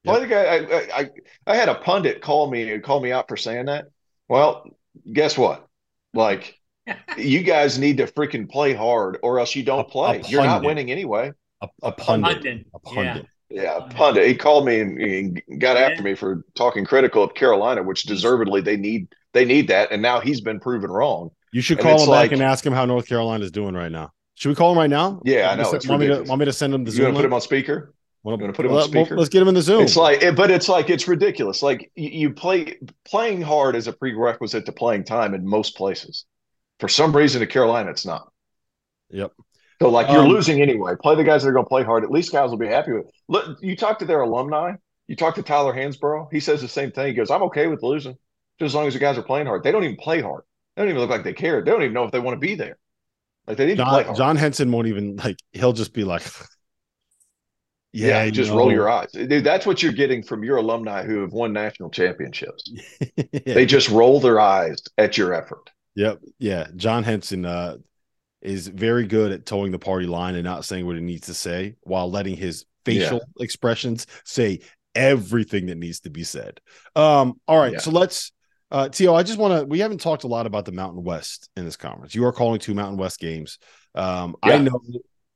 [0.05, 0.45] Play the guy.
[0.45, 1.11] I, I, I,
[1.47, 3.87] I had a pundit call me and call me out for saying that.
[4.29, 4.65] Well,
[5.13, 5.67] guess what?
[6.15, 6.59] Like,
[7.19, 10.23] you guys need to freaking play hard, or else you don't A- a play.
[10.27, 11.33] You're not winning anyway.
[11.61, 13.17] a, a pundit, Pundit, a pundit.
[13.17, 13.23] Yeah,
[13.59, 14.27] a pundit.
[14.27, 15.89] He called me and, and got Yeah.
[15.89, 19.09] after me for talking critical of Carolina, which deservedly they need.
[19.33, 21.31] They need that, and now he's been proven wrong.
[21.53, 23.91] You should call him like- back and ask him how North Carolina is doing right
[23.93, 24.13] now.
[24.35, 25.21] Should we call him right now?
[25.25, 26.85] Yeah, I Want me know, to send- want me to want me to send him
[26.85, 27.05] the You Zoom?
[27.07, 27.35] want to put him link?
[27.37, 27.95] on speaker?
[28.23, 29.17] Wanna- you wanna put him on let- well, speaker?
[29.17, 29.83] Let's get him in the Zoom.
[29.83, 31.63] It's like, but it's like it's ridiculous.
[31.63, 36.25] Like you, you play playing hard is a prerequisite to playing time in most places.
[36.81, 38.31] For some reason, at Carolina, it's not.
[39.11, 39.33] Yep.
[39.83, 40.95] So like you're Um, losing anyway.
[41.01, 42.05] Play the guys that are going to play hard.
[42.05, 43.07] At least guys will be happy with.
[43.07, 43.13] It.
[43.29, 44.75] Look, you talk to their alumni.
[45.09, 46.29] You talk to Tyler Hansbrough.
[46.31, 47.09] He says the same thing.
[47.09, 48.13] He goes, "I'm okay with losing,
[48.59, 49.65] just as long as the guys are playing hard.
[49.65, 50.45] They don't even play hard.
[50.77, 51.63] They don't even look like they care.
[51.63, 52.77] They don't even know if they want to be there.
[53.47, 54.17] Like they need to play John, hard.
[54.17, 55.37] John Henson won't even like.
[55.53, 56.23] He'll just be like,
[57.93, 59.43] yeah, you just roll your eyes, dude.
[59.43, 62.71] That's what you're getting from your alumni who have won national championships.
[63.33, 63.55] Yeah.
[63.55, 65.71] They just roll their eyes at your effort.
[65.95, 66.21] Yep.
[66.39, 66.67] Yeah.
[66.77, 67.79] John Henson uh,
[68.43, 71.35] is very good at toeing the party line and not saying what he needs to
[71.35, 74.61] say while letting his facial expressions say
[74.95, 76.61] everything that needs to be said.
[76.97, 77.75] Um, all right.
[77.75, 77.79] Yeah.
[77.79, 78.33] So let's,
[78.71, 81.51] uh, Tio, I just want to, we haven't talked a lot about the Mountain West
[81.57, 82.15] in this conference.
[82.15, 83.59] You are calling two Mountain West games.
[83.95, 84.81] Um, I know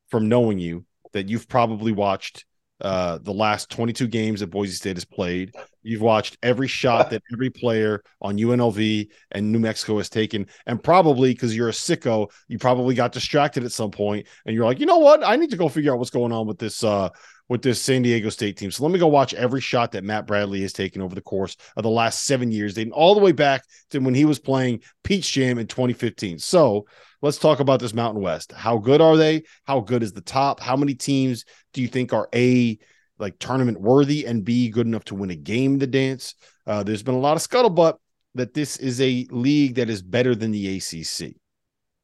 [0.08, 2.44] from knowing you that you've probably watched
[2.80, 5.54] uh, the last 22 games that Boise State has played.
[5.82, 10.46] You've watched every shot that every player on UNLV and New Mexico has taken.
[10.66, 14.64] And probably because you're a sicko, you probably got distracted at some point and you're
[14.64, 15.22] like, you know what?
[15.22, 17.10] I need to go figure out what's going on with this uh
[17.48, 18.70] with this San Diego State team.
[18.70, 21.56] So let me go watch every shot that Matt Bradley has taken over the course
[21.76, 24.80] of the last seven years, dating all the way back to when he was playing
[25.02, 26.38] Peach Jam in 2015.
[26.38, 26.86] So
[27.20, 28.52] let's talk about this Mountain West.
[28.52, 29.42] How good are they?
[29.64, 30.58] How good is the top?
[30.60, 32.78] How many teams do you think are A
[33.18, 36.34] like tournament worthy and B good enough to win a game to dance?
[36.66, 37.96] Uh, there's been a lot of scuttlebutt
[38.36, 41.34] that this is a league that is better than the ACC.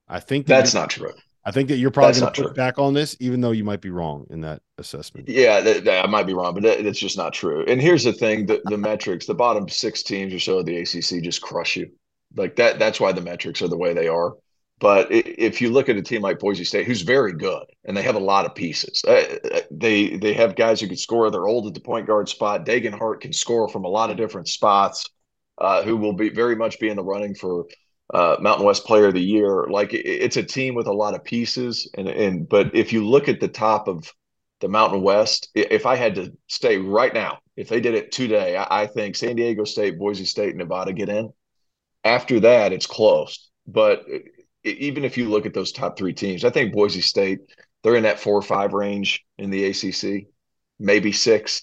[0.07, 1.12] I think that That's you- not true.
[1.51, 2.53] I think that you're probably going to true.
[2.53, 5.28] back on this, even though you might be wrong in that assessment.
[5.28, 7.64] Yeah, that, that- I might be wrong, but that, that's just not true.
[7.66, 10.76] And here's the thing: the, the metrics, the bottom six teams or so of the
[10.76, 11.90] ACC just crush you.
[12.36, 12.78] Like that.
[12.78, 14.34] That's why the metrics are the way they are.
[14.78, 18.03] But if you look at a team like Boise State, who's very good, and they
[18.03, 21.30] have a lot of pieces, uh, uh, they they have guys who can score.
[21.32, 22.64] They're old at the point guard spot.
[22.64, 25.05] Degenhart can score from a lot of different spots.
[25.59, 27.66] Uh, who will be very much be in the running for
[28.13, 29.67] uh, Mountain West Player of the Year.
[29.69, 33.07] Like it, it's a team with a lot of pieces, and and but if you
[33.07, 34.13] look at the top of
[34.61, 38.57] the Mountain West, if I had to stay right now, if they did it today,
[38.57, 41.33] I, I think San Diego State, Boise State, Nevada get in.
[42.05, 43.51] After that, it's close.
[43.67, 44.05] But
[44.65, 47.41] even if you look at those top three teams, I think Boise State,
[47.83, 50.27] they're in that four or five range in the ACC,
[50.79, 51.63] maybe six,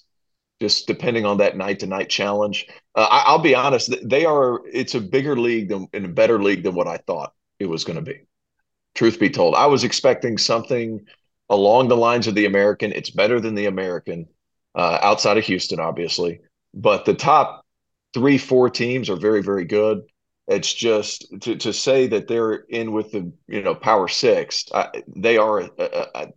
[0.59, 2.67] just depending on that night to night challenge.
[2.95, 6.41] Uh, I, will be honest, they are, it's a bigger league than, and a better
[6.41, 8.21] league than what I thought it was going to be.
[8.95, 11.05] Truth be told, I was expecting something
[11.49, 12.91] along the lines of the American.
[12.91, 14.27] It's better than the American
[14.75, 16.41] uh, outside of Houston, obviously.
[16.73, 17.65] But the top
[18.13, 20.03] three, four teams are very, very good.
[20.47, 24.65] It's just to, to say that they're in with the you know Power Six.
[25.07, 26.27] they are a, a,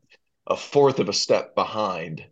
[0.49, 2.25] a, fourth of a step behind.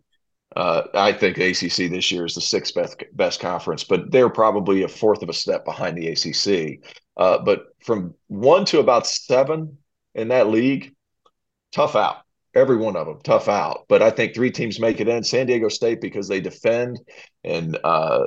[0.55, 4.83] Uh, I think ACC this year is the sixth best best conference, but they're probably
[4.83, 6.83] a fourth of a step behind the ACC.
[7.17, 9.77] Uh, but from one to about seven
[10.15, 10.95] in that league,
[11.71, 12.17] tough out.
[12.55, 13.85] Every one of them tough out.
[13.87, 15.23] But I think three teams make it in.
[15.23, 16.99] San Diego State because they defend
[17.43, 18.23] and uh,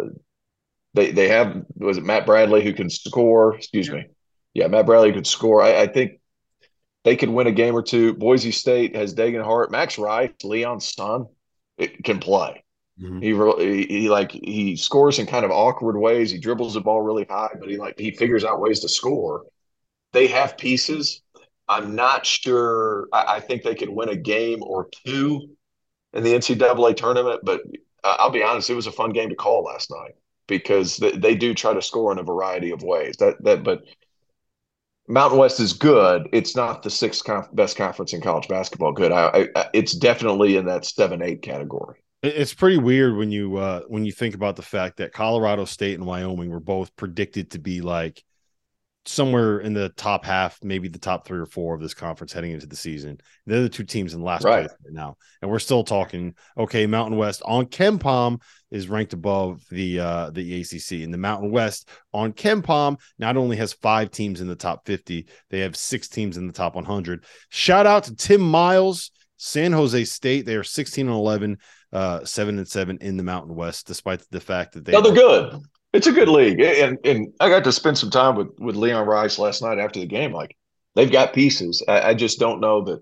[0.95, 3.57] they they have was it Matt Bradley who can score?
[3.57, 3.95] Excuse yeah.
[3.95, 4.05] me.
[4.55, 5.63] Yeah, Matt Bradley could score.
[5.63, 6.21] I, I, think
[7.05, 8.13] they could win a game or two.
[8.13, 11.27] Boise State has Degenhart, Max Rice, Leon's son,
[11.79, 12.63] it can play.
[13.01, 13.21] Mm-hmm.
[13.21, 16.31] He, he he like he scores in kind of awkward ways.
[16.31, 19.45] He dribbles the ball really high, but he like he figures out ways to score.
[20.13, 21.23] They have pieces.
[21.69, 23.09] I'm not sure.
[23.13, 25.49] I, I think they could win a game or two
[26.13, 27.63] in the NCAA tournament, but
[28.05, 30.15] I'll be honest, it was a fun game to call last night
[30.47, 33.17] because they, they do try to score in a variety of ways.
[33.19, 33.85] That that but
[35.09, 36.29] Mountain West is good.
[36.33, 38.93] It's not the sixth conf- best conference in college basketball.
[38.93, 39.13] Good.
[39.13, 41.99] I, I, it's definitely in that seven eight category.
[42.23, 45.95] It's pretty weird when you uh, when you think about the fact that Colorado State
[45.95, 48.23] and Wyoming were both predicted to be like
[49.05, 52.53] somewhere in the top half, maybe the top three or four of this conference heading
[52.53, 53.19] into the season.
[53.47, 54.67] They're the two teams in last right.
[54.67, 56.35] place right now, and we're still talking.
[56.57, 58.41] Okay, Mountain West on KenPom
[58.73, 63.57] is ranked above the uh, the ACC, and the Mountain West on KenPom not only
[63.57, 66.85] has five teams in the top fifty, they have six teams in the top one
[66.85, 67.25] hundred.
[67.51, 70.47] Shout out to Tim Miles, San Jose State.
[70.47, 71.59] They are sixteen and eleven.
[71.93, 75.13] Uh, seven and seven in the Mountain West, despite the fact that they no, they're
[75.13, 75.61] good.
[75.93, 79.07] It's a good league, and and I got to spend some time with with Leon
[79.07, 80.33] Rice last night after the game.
[80.33, 80.57] Like
[80.95, 81.85] they've got pieces.
[81.87, 83.01] I, I just don't know that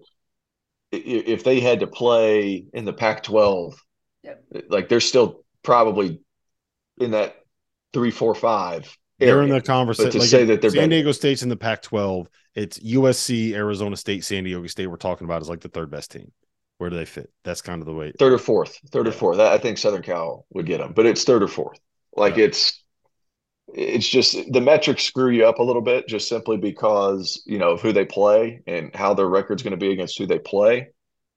[0.90, 3.74] if they had to play in the Pac-12,
[4.24, 4.44] yep.
[4.68, 6.20] like they're still probably
[6.98, 7.36] in that
[7.92, 8.96] three, four, five.
[9.20, 9.34] Area.
[9.34, 10.12] They're in the conversation.
[10.12, 14.24] To like say that they're San Diego State's in the Pac-12, it's USC, Arizona State,
[14.24, 14.86] San Diego State.
[14.86, 16.32] We're talking about is like the third best team.
[16.78, 17.30] Where do they fit?
[17.44, 18.12] That's kind of the way.
[18.18, 19.10] Third or fourth, third yeah.
[19.10, 19.38] or fourth.
[19.38, 21.78] I think Southern Cal would get them, but it's third or fourth.
[22.16, 22.46] Like yeah.
[22.46, 22.82] it's
[23.74, 27.72] it's just the metrics screw you up a little bit just simply because you know
[27.72, 30.88] of who they play and how their record's going to be against who they play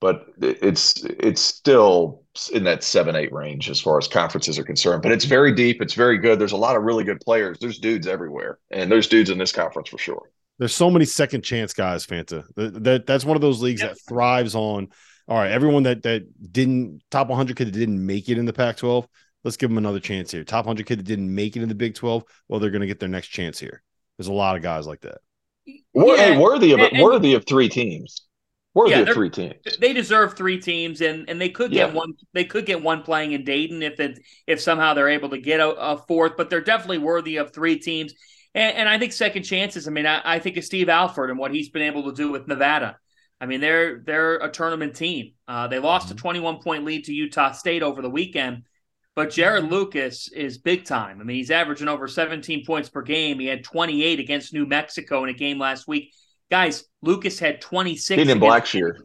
[0.04, 5.02] but it's it's still in that seven eight range as far as conferences are concerned
[5.02, 7.80] but it's very deep it's very good there's a lot of really good players there's
[7.80, 10.30] dudes everywhere and there's dudes in this conference for sure
[10.60, 13.96] there's so many second chance guys fanta that, that that's one of those leagues that
[14.06, 14.90] thrives on
[15.30, 18.52] all right everyone that that didn't top 100 kid that didn't make it in the
[18.52, 19.08] pac 12
[19.46, 20.44] let's give them another chance here.
[20.44, 22.88] Top 100 kid that didn't make it in the Big 12, well, they're going to
[22.88, 23.84] get their next chance here.
[24.18, 25.18] There's a lot of guys like that.
[25.66, 28.26] Yeah, hey, worthy of it, worthy of three teams.
[28.74, 29.54] Worthy yeah, three teams.
[29.80, 31.94] They deserve three teams, and and they could get yeah.
[31.94, 32.14] one.
[32.34, 35.60] They could get one playing in Dayton if it if somehow they're able to get
[35.60, 36.34] a, a fourth.
[36.38, 38.14] But they're definitely worthy of three teams.
[38.56, 39.88] And, and I think second chances.
[39.88, 42.32] I mean, I, I think of Steve Alford and what he's been able to do
[42.32, 42.98] with Nevada.
[43.40, 45.34] I mean, they're they're a tournament team.
[45.48, 46.18] Uh, they lost mm-hmm.
[46.18, 48.64] a 21 point lead to Utah State over the weekend,
[49.16, 51.22] but Jarod Lucas is big time.
[51.22, 53.40] I mean, he's averaging over 17 points per game.
[53.40, 56.12] He had 28 against New Mexico in a game last week.
[56.54, 58.22] Guys, Lucas had 26.
[58.22, 59.00] He in Blackshear.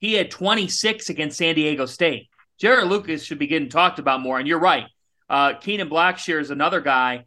[0.00, 2.28] He had 26 against San Diego State.
[2.62, 4.38] Jarod Lucas should be getting talked about more.
[4.38, 4.84] And you're right.
[5.26, 7.24] Uh, Kenan Blackshear is another guy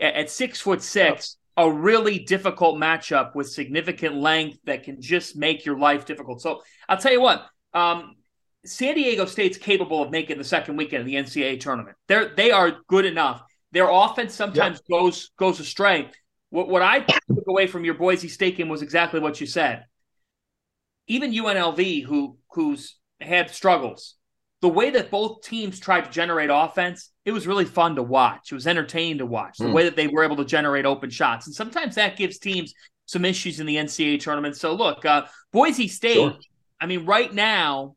[0.00, 5.36] at, at six foot six, a really difficult matchup with significant length that can just
[5.36, 6.42] make your life difficult.
[6.42, 7.46] So I'll tell you what.
[7.72, 8.16] Um,
[8.66, 11.96] San Diego State's capable of making the second weekend of the NCAA tournament.
[12.08, 13.44] They're they are good enough.
[13.70, 15.00] Their offense sometimes yep.
[15.00, 16.10] goes goes astray.
[16.52, 19.86] What what I took away from your Boise State game was exactly what you said.
[21.06, 24.16] Even UNLV, who who's had struggles,
[24.60, 28.52] the way that both teams tried to generate offense, it was really fun to watch.
[28.52, 29.72] It was entertaining to watch the mm.
[29.72, 32.74] way that they were able to generate open shots, and sometimes that gives teams
[33.06, 34.54] some issues in the NCAA tournament.
[34.54, 35.24] So look, uh,
[35.54, 36.16] Boise State.
[36.16, 36.36] Sure.
[36.82, 37.94] I mean, right now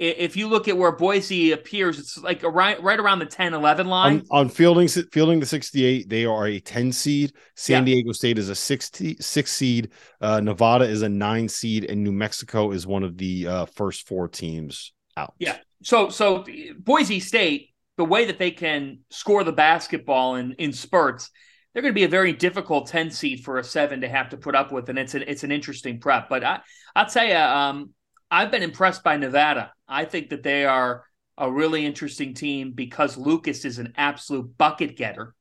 [0.00, 3.86] if you look at where Boise appears, it's like right right around the 10 11
[3.86, 4.22] line.
[4.30, 7.34] On, on fielding fielding the 68, they are a 10 seed.
[7.54, 7.94] San yeah.
[7.94, 9.90] Diego State is a 60, six seed.
[10.20, 14.08] Uh, Nevada is a nine seed, and New Mexico is one of the uh, first
[14.08, 15.34] four teams out.
[15.38, 15.58] Yeah.
[15.82, 16.46] So so
[16.78, 21.30] Boise State, the way that they can score the basketball in in spurts,
[21.74, 24.38] they're going to be a very difficult 10 seed for a seven to have to
[24.38, 24.88] put up with.
[24.88, 26.30] And it's an it's an interesting prep.
[26.30, 26.60] But I
[26.96, 27.90] I'll tell you, um,
[28.30, 29.72] I've been impressed by Nevada.
[29.88, 31.04] I think that they are
[31.36, 35.34] a really interesting team because Lucas is an absolute bucket getter.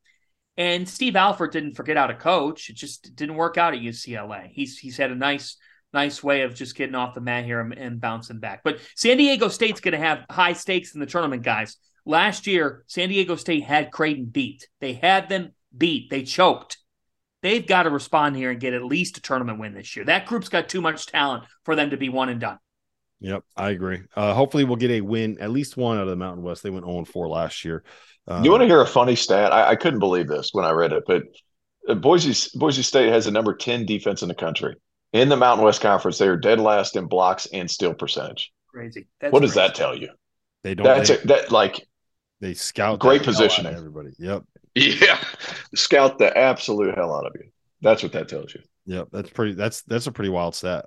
[0.58, 2.70] And Steve Alford didn't forget how to coach.
[2.70, 4.50] It just didn't work out at UCLA.
[4.52, 5.58] He's he's had a nice
[5.94, 8.62] nice way of just getting off the mat here and, and bouncing back.
[8.64, 11.78] But San Diego State's going to have high stakes in the tournament, guys.
[12.06, 14.68] Last year, San Diego State had Creighton beat.
[14.80, 16.10] They had them beat.
[16.10, 16.78] They choked.
[17.42, 20.06] They've got to respond here and get at least a tournament win this year.
[20.06, 22.58] That group's got too much talent for them to be one and done.
[23.22, 24.01] Yep, I agree.
[24.15, 26.63] Uh, hopefully, we'll get a win, at least one out of the Mountain West.
[26.63, 27.84] They went 0 4 last year.
[28.28, 29.51] Um, you want to hear a funny stat?
[29.51, 31.24] I, I, couldn't believe this when I read it, but
[31.88, 34.76] uh, Boise Boise State has a number 10 defense in the country.
[35.11, 38.51] In the Mountain West Conference, they are dead last in blocks and steal percentage.
[38.67, 39.07] Crazy.
[39.20, 40.09] That's what does that tell you?
[40.63, 40.86] They don't.
[40.86, 41.86] That's they, a, that like
[42.39, 43.74] they scout great positioning.
[43.74, 44.11] Everybody.
[44.20, 44.43] Yep.
[44.76, 45.20] Yeah,
[45.76, 47.49] scout the absolute hell out of you.
[47.82, 48.61] That's what that tells you.
[48.86, 49.53] Yep, that's pretty.
[49.53, 50.86] That's that's a pretty wild stat.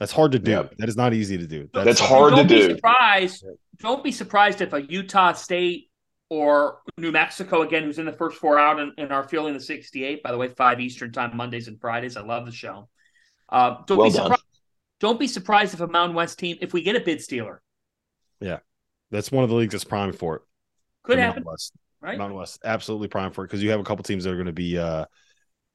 [0.00, 0.50] That's hard to do.
[0.50, 0.76] Yep.
[0.78, 1.68] That is not easy to do.
[1.72, 2.74] That's, That's hard to do.
[2.74, 3.44] Surprised.
[3.78, 5.90] Don't be surprised if a Utah State
[6.30, 9.60] or New Mexico again, who's in the first four out and, and are feeling the
[9.60, 10.22] 68.
[10.22, 12.16] By the way, five Eastern time Mondays and Fridays.
[12.16, 12.88] I love the show.
[13.48, 14.42] Uh, don't well be surprised.
[15.00, 17.62] Don't be surprised if a Mountain West team, if we get a bid stealer.
[18.40, 18.58] Yeah,
[19.10, 20.42] that's one of the leagues that's prime for it.
[21.02, 21.44] Could happen.
[21.44, 21.72] Mountain West.
[22.00, 22.18] Right.
[22.18, 24.46] Mountain West, absolutely prime for it because you have a couple teams that are going
[24.46, 25.06] to be uh,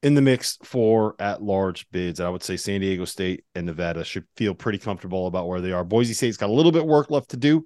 [0.02, 2.20] in the mix for at large bids.
[2.20, 5.72] I would say San Diego State and Nevada should feel pretty comfortable about where they
[5.72, 5.84] are.
[5.84, 7.64] Boise State's got a little bit of work left to do,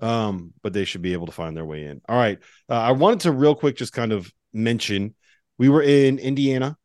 [0.00, 2.00] um, but they should be able to find their way in.
[2.08, 2.38] All right.
[2.68, 5.14] Uh, I wanted to real quick just kind of mention
[5.58, 6.76] we were in Indiana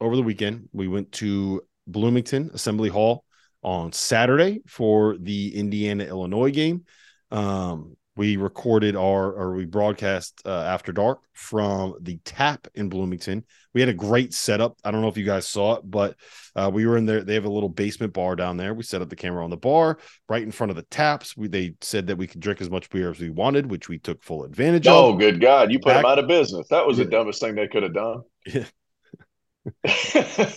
[0.00, 0.68] over the weekend.
[0.72, 3.24] We went to Bloomington Assembly Hall
[3.62, 6.84] on Saturday for the Indiana Illinois game.
[7.30, 13.44] Um, we recorded our or we broadcast uh, after dark from the tap in bloomington.
[13.72, 14.76] We had a great setup.
[14.82, 16.16] I don't know if you guys saw it but
[16.56, 17.22] uh, we were in there.
[17.22, 18.74] They have a little basement bar down there.
[18.74, 19.98] We set up the camera on the bar
[20.28, 21.36] right in front of the taps.
[21.36, 24.00] We they said that we could drink as much beer as we wanted which we
[24.00, 25.14] took full advantage oh, of.
[25.14, 26.66] oh good god you put Back- them out of business.
[26.70, 27.04] That was yeah.
[27.04, 28.22] the dumbest thing they could have done.
[28.44, 28.64] Yeah.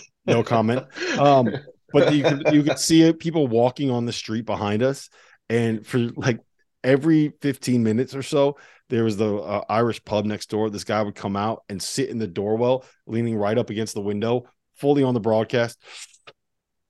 [0.26, 0.84] no comment.
[1.16, 1.48] Um
[1.92, 5.08] but you could you could see people walking on the street behind us.
[5.48, 6.40] And for like
[6.84, 8.56] every 15 minutes or so,
[8.88, 10.70] there was the uh, Irish pub next door.
[10.70, 14.00] This guy would come out and sit in the doorwell, leaning right up against the
[14.00, 14.44] window,
[14.76, 15.78] fully on the broadcast,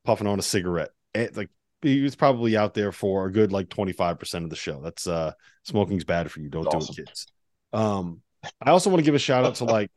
[0.05, 0.90] puffing on a cigarette.
[1.14, 1.51] It, like
[1.82, 4.80] he was probably out there for a good like 25% of the show.
[4.80, 5.32] That's uh
[5.64, 6.49] smoking's bad for you.
[6.49, 7.03] Don't That's do awesome.
[7.03, 7.26] it, kids.
[7.72, 8.22] Um,
[8.61, 9.90] I also want to give a shout out to like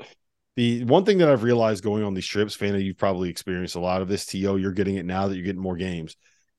[0.55, 3.79] the one thing that I've realized going on these trips, Fanta, you've probably experienced a
[3.79, 4.27] lot of this.
[4.27, 6.15] To you're getting it now that you're getting more games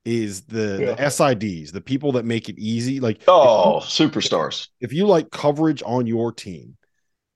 [0.07, 0.93] is the, yeah.
[0.93, 2.99] the SIDs, the people that make it easy.
[2.99, 4.69] Like oh, if you, superstars.
[4.79, 6.77] If you like coverage on your team,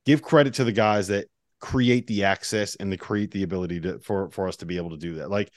[0.05, 1.28] give credit to the guys that
[1.59, 4.91] create the access and they create the ability to for for us to be able
[4.91, 5.30] to do that.
[5.30, 5.51] Like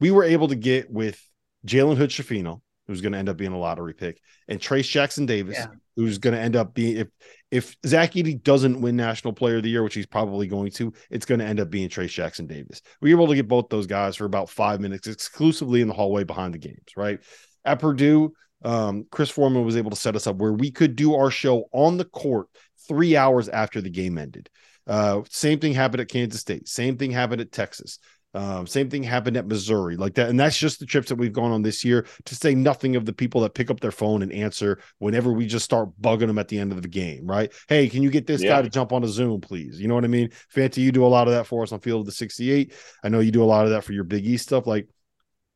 [0.00, 1.20] we were able to get with
[1.66, 5.26] Jalen Hood Schifino, who's going to end up being a lottery pick, and Trayce Jackson
[5.26, 5.66] Davis, yeah.
[5.96, 7.08] who's going to end up being if
[7.50, 10.92] if Zach Edey doesn't win National Player of the Year, which he's probably going to,
[11.08, 12.82] it's going to end up being Trayce Jackson Davis.
[13.00, 15.94] We were able to get both those guys for about five minutes exclusively in the
[15.94, 17.20] hallway behind the games, right?
[17.64, 18.32] At Purdue,
[18.64, 21.68] um, Chris Foreman was able to set us up where we could do our show
[21.72, 22.48] on the court
[22.88, 24.50] three hours after the game ended.
[24.86, 26.68] Uh, same thing happened at Kansas State.
[26.68, 27.98] Same thing happened at Texas.
[28.34, 30.28] Um, same thing happened at Missouri, like that.
[30.28, 33.04] And that's just the trips that we've gone on this year, to say nothing of
[33.04, 36.38] the people that pick up their phone and answer whenever we just start bugging them
[36.38, 37.52] at the end of the game, right?
[37.68, 38.56] Hey, can you get this yeah.
[38.56, 39.80] guy to jump on a Zoom, please?
[39.80, 40.30] You know what I mean?
[40.50, 42.74] Fanti, you do a lot of that for us on Field of the 68.
[43.04, 44.66] I know you do a lot of that for your Big East stuff.
[44.66, 44.88] Like,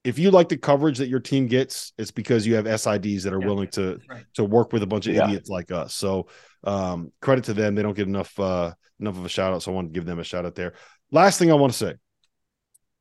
[0.05, 3.35] if you like the coverage that your team gets, it's because you have SIDs that
[3.35, 4.25] are yeah, willing to right.
[4.35, 5.25] to work with a bunch of yeah.
[5.25, 5.95] idiots like us.
[5.95, 6.29] So
[6.63, 7.75] um, credit to them.
[7.75, 9.63] They don't get enough uh, enough of a shout out.
[9.63, 10.75] So I want to give them a shout out there.
[11.11, 11.95] Last thing I want to say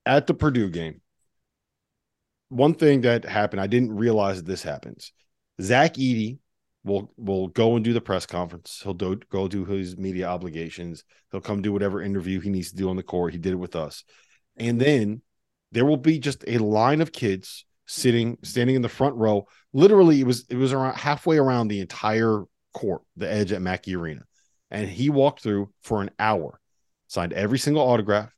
[0.08, 1.01] at the Purdue game,
[2.49, 5.12] one thing that happened, I didn't realize this happens.
[5.62, 6.39] Zach Edey
[6.84, 8.80] will will go and do the press conference.
[8.84, 11.03] He'll do, go do his media obligations.
[11.32, 13.34] He'll come do whatever interview he needs to do on the court.
[13.34, 14.03] He did it with us,
[14.55, 15.22] and then
[15.72, 19.47] there will be just a line of kids sitting, standing in the front row.
[19.74, 22.43] Literally, it was it was around halfway around the entire
[22.74, 24.24] court, the edge at Mackey Arena,
[24.72, 26.60] and he walked through for an hour,
[27.08, 28.32] signed every single autograph,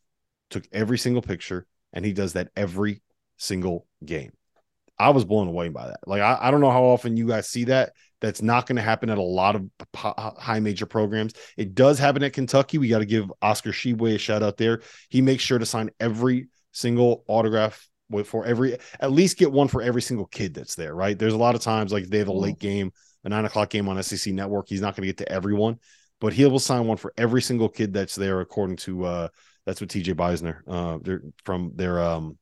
[0.50, 3.02] took every single picture, and he does that every
[3.38, 4.32] single game.
[5.00, 6.00] I was blown away by that.
[6.06, 7.94] Like, I, I don't know how often you guys see that.
[8.20, 11.34] That's not going to happen at a lot of high major programs.
[11.56, 12.78] It does happen at Kentucky.
[12.78, 14.82] We got to give Oscar Tshiebwe a shout out there.
[15.08, 17.88] He makes sure to sign every single autograph
[18.26, 21.18] for every, at least get one for every single kid that's there, right?
[21.18, 22.42] There's a lot of times like they have a mm-hmm.
[22.42, 22.92] late game,
[23.24, 24.68] a nine o'clock game on SEC Network.
[24.68, 25.80] He's not going to get to everyone,
[26.20, 29.28] but he will sign one for every single kid that's there, according to, uh,
[29.70, 30.98] that's what TJ Beisner, uh,
[31.46, 32.40] from their, um,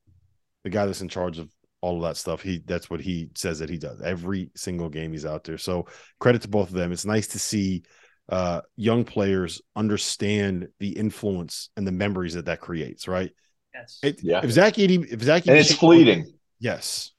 [0.64, 1.50] the guy that's in charge of
[1.82, 2.40] all of that stuff.
[2.40, 5.58] He that's what he says that he does every single game he's out there.
[5.58, 5.86] So
[6.18, 6.90] credit to both of them.
[6.90, 7.82] It's nice to see
[8.30, 13.06] uh, young players understand the influence and the memories that that creates.
[13.06, 13.30] Right.
[13.74, 13.98] Yes.
[14.02, 14.40] It, yeah.
[14.42, 16.32] If Zach Edey, if Zach Edey, and it's fleeting.
[16.58, 17.12] Yes.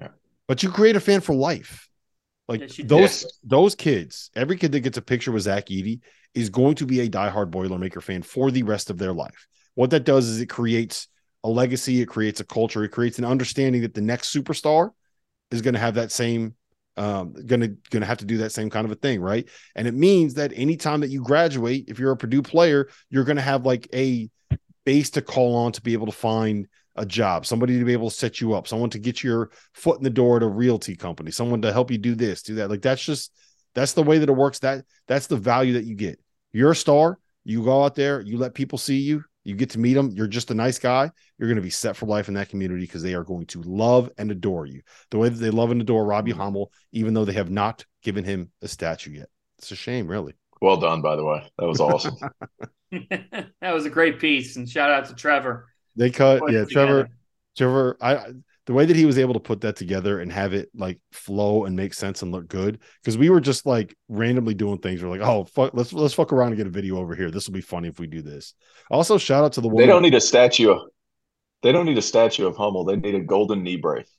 [0.00, 0.08] Yeah.
[0.48, 1.88] But you create a fan for life.
[2.48, 3.26] Like yes, those yes.
[3.44, 6.00] those kids, every kid that gets a picture with Zach Edey
[6.36, 9.48] is going to be a diehard Boilermaker fan for the rest of their life.
[9.74, 11.08] What that does is it creates
[11.42, 14.90] a legacy, it creates a culture, it creates an understanding that the next superstar
[15.50, 16.54] is going to have that same
[16.98, 19.50] um gonna gonna have to do that same kind of a thing right?
[19.74, 23.42] And it means that anytime that you graduate if you're a purdue player you're gonna
[23.42, 24.30] have like a
[24.86, 28.08] base to call on to be able to find a job somebody to be able
[28.08, 30.96] to set you up someone to get your foot in the door at a realty
[30.96, 32.70] company someone to help you do this do that.
[32.70, 33.30] Like that's just
[33.76, 34.58] that's the way that it works.
[34.60, 36.18] That that's the value that you get
[36.56, 39.78] you're a star you go out there you let people see you you get to
[39.78, 40.10] meet them.
[40.10, 41.08] You're just a nice guy.
[41.38, 43.62] You're going to be set for life in that community because they are going to
[43.62, 44.82] love and adore you
[45.12, 46.40] the way that they love and adore Robbie mm-hmm.
[46.40, 49.28] Hummel, even though they have not given him a statue yet.
[49.58, 50.34] It's a shame, really.
[50.60, 51.48] Well done, by the way.
[51.58, 52.16] That was awesome.
[52.90, 55.68] that was a great piece, and shout out to Trevor.
[55.94, 57.08] They cut, yeah, Trevor.
[57.56, 58.32] Trevor, I
[58.66, 61.64] the way that he was able to put that together and have it like flow
[61.64, 65.02] and make sense and look good because we were just like randomly doing things.
[65.02, 67.30] We're like oh fuck let's let's fuck around and get a video over here.
[67.30, 68.54] This will be funny if we do this.
[68.90, 70.74] Also shout out to the woman they don't need a statue
[71.62, 72.84] they don't need a statue of hummel.
[72.84, 74.14] They need a golden knee brace.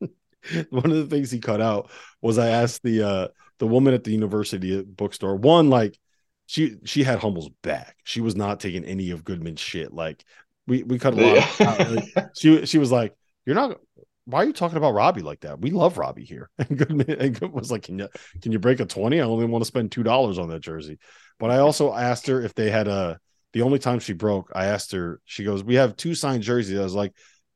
[0.00, 1.90] One of the things he cut out
[2.22, 3.28] was i asked the uh
[3.58, 5.98] the woman at the university bookstore one like
[6.46, 7.96] she she had hummel's back.
[8.04, 9.92] She was not taking any of goodman's shit.
[9.92, 10.24] Like
[10.66, 11.82] we we cut a lot yeah.
[11.82, 13.14] of, like, she she was like
[13.46, 13.78] you're not
[14.26, 15.60] why are you talking about Robbie like that?
[15.60, 16.50] We love Robbie here.
[16.58, 18.08] And Goodman, and Goodman was like, Can you
[18.42, 19.20] can you break a 20?
[19.20, 20.98] I only want to spend two dollars on that jersey.
[21.38, 23.18] But I also asked her if they had a
[23.52, 26.78] the only time she broke, I asked her, she goes, We have two signed jerseys.
[26.78, 27.12] I was like,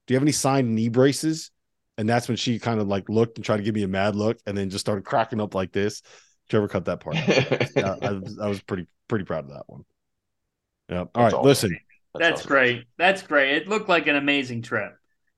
[0.07, 1.51] Do you have any signed knee braces?
[1.99, 4.17] And that's when she kind of like looked and tried to give me a mad
[4.17, 6.03] look and then just started cracking up like this.
[6.49, 7.17] Trevor cut that part.
[7.17, 7.69] I,
[8.03, 9.85] I, was, I, was, pretty pretty proud of that one.
[10.89, 11.01] Yeah.
[11.01, 11.45] All that's right.
[11.45, 11.79] Listen.
[12.15, 12.85] That's, that's great.
[12.97, 13.57] That's great.
[13.57, 14.93] It looked like an amazing trip.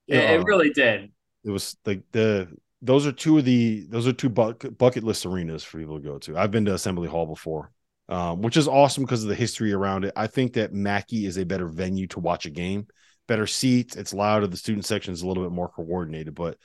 [0.08, 1.12] It, uh, it really did.
[1.44, 2.48] It was like the
[2.80, 6.04] those are two of the those are two bucket, bucket list arenas for people to
[6.04, 6.36] go to.
[6.36, 7.72] I've been to Assembly Hall before,
[8.08, 10.12] um, which is awesome because of the history around it.
[10.16, 12.86] I think that Mackey is a better venue to watch a game,
[13.28, 13.96] better seats.
[13.96, 14.46] It's louder.
[14.46, 16.56] The student section is a little bit more coordinated, but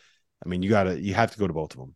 [0.43, 1.95] I mean, you gotta you have to go to both of them.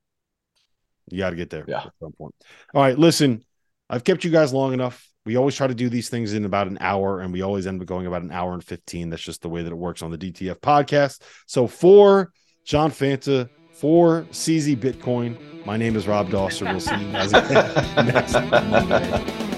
[1.10, 1.84] You got to get there yeah.
[1.84, 2.34] at some point.
[2.74, 3.44] All right, listen,
[3.89, 6.68] I've kept you guys long enough we always try to do these things in about
[6.68, 9.42] an hour and we always end up going about an hour and 15 that's just
[9.42, 11.22] the way that it works on the dtf podcast.
[11.46, 12.32] So for
[12.64, 17.32] john fanta for cz bitcoin my name is rob dauster we'll see you guys
[17.96, 19.58] next monday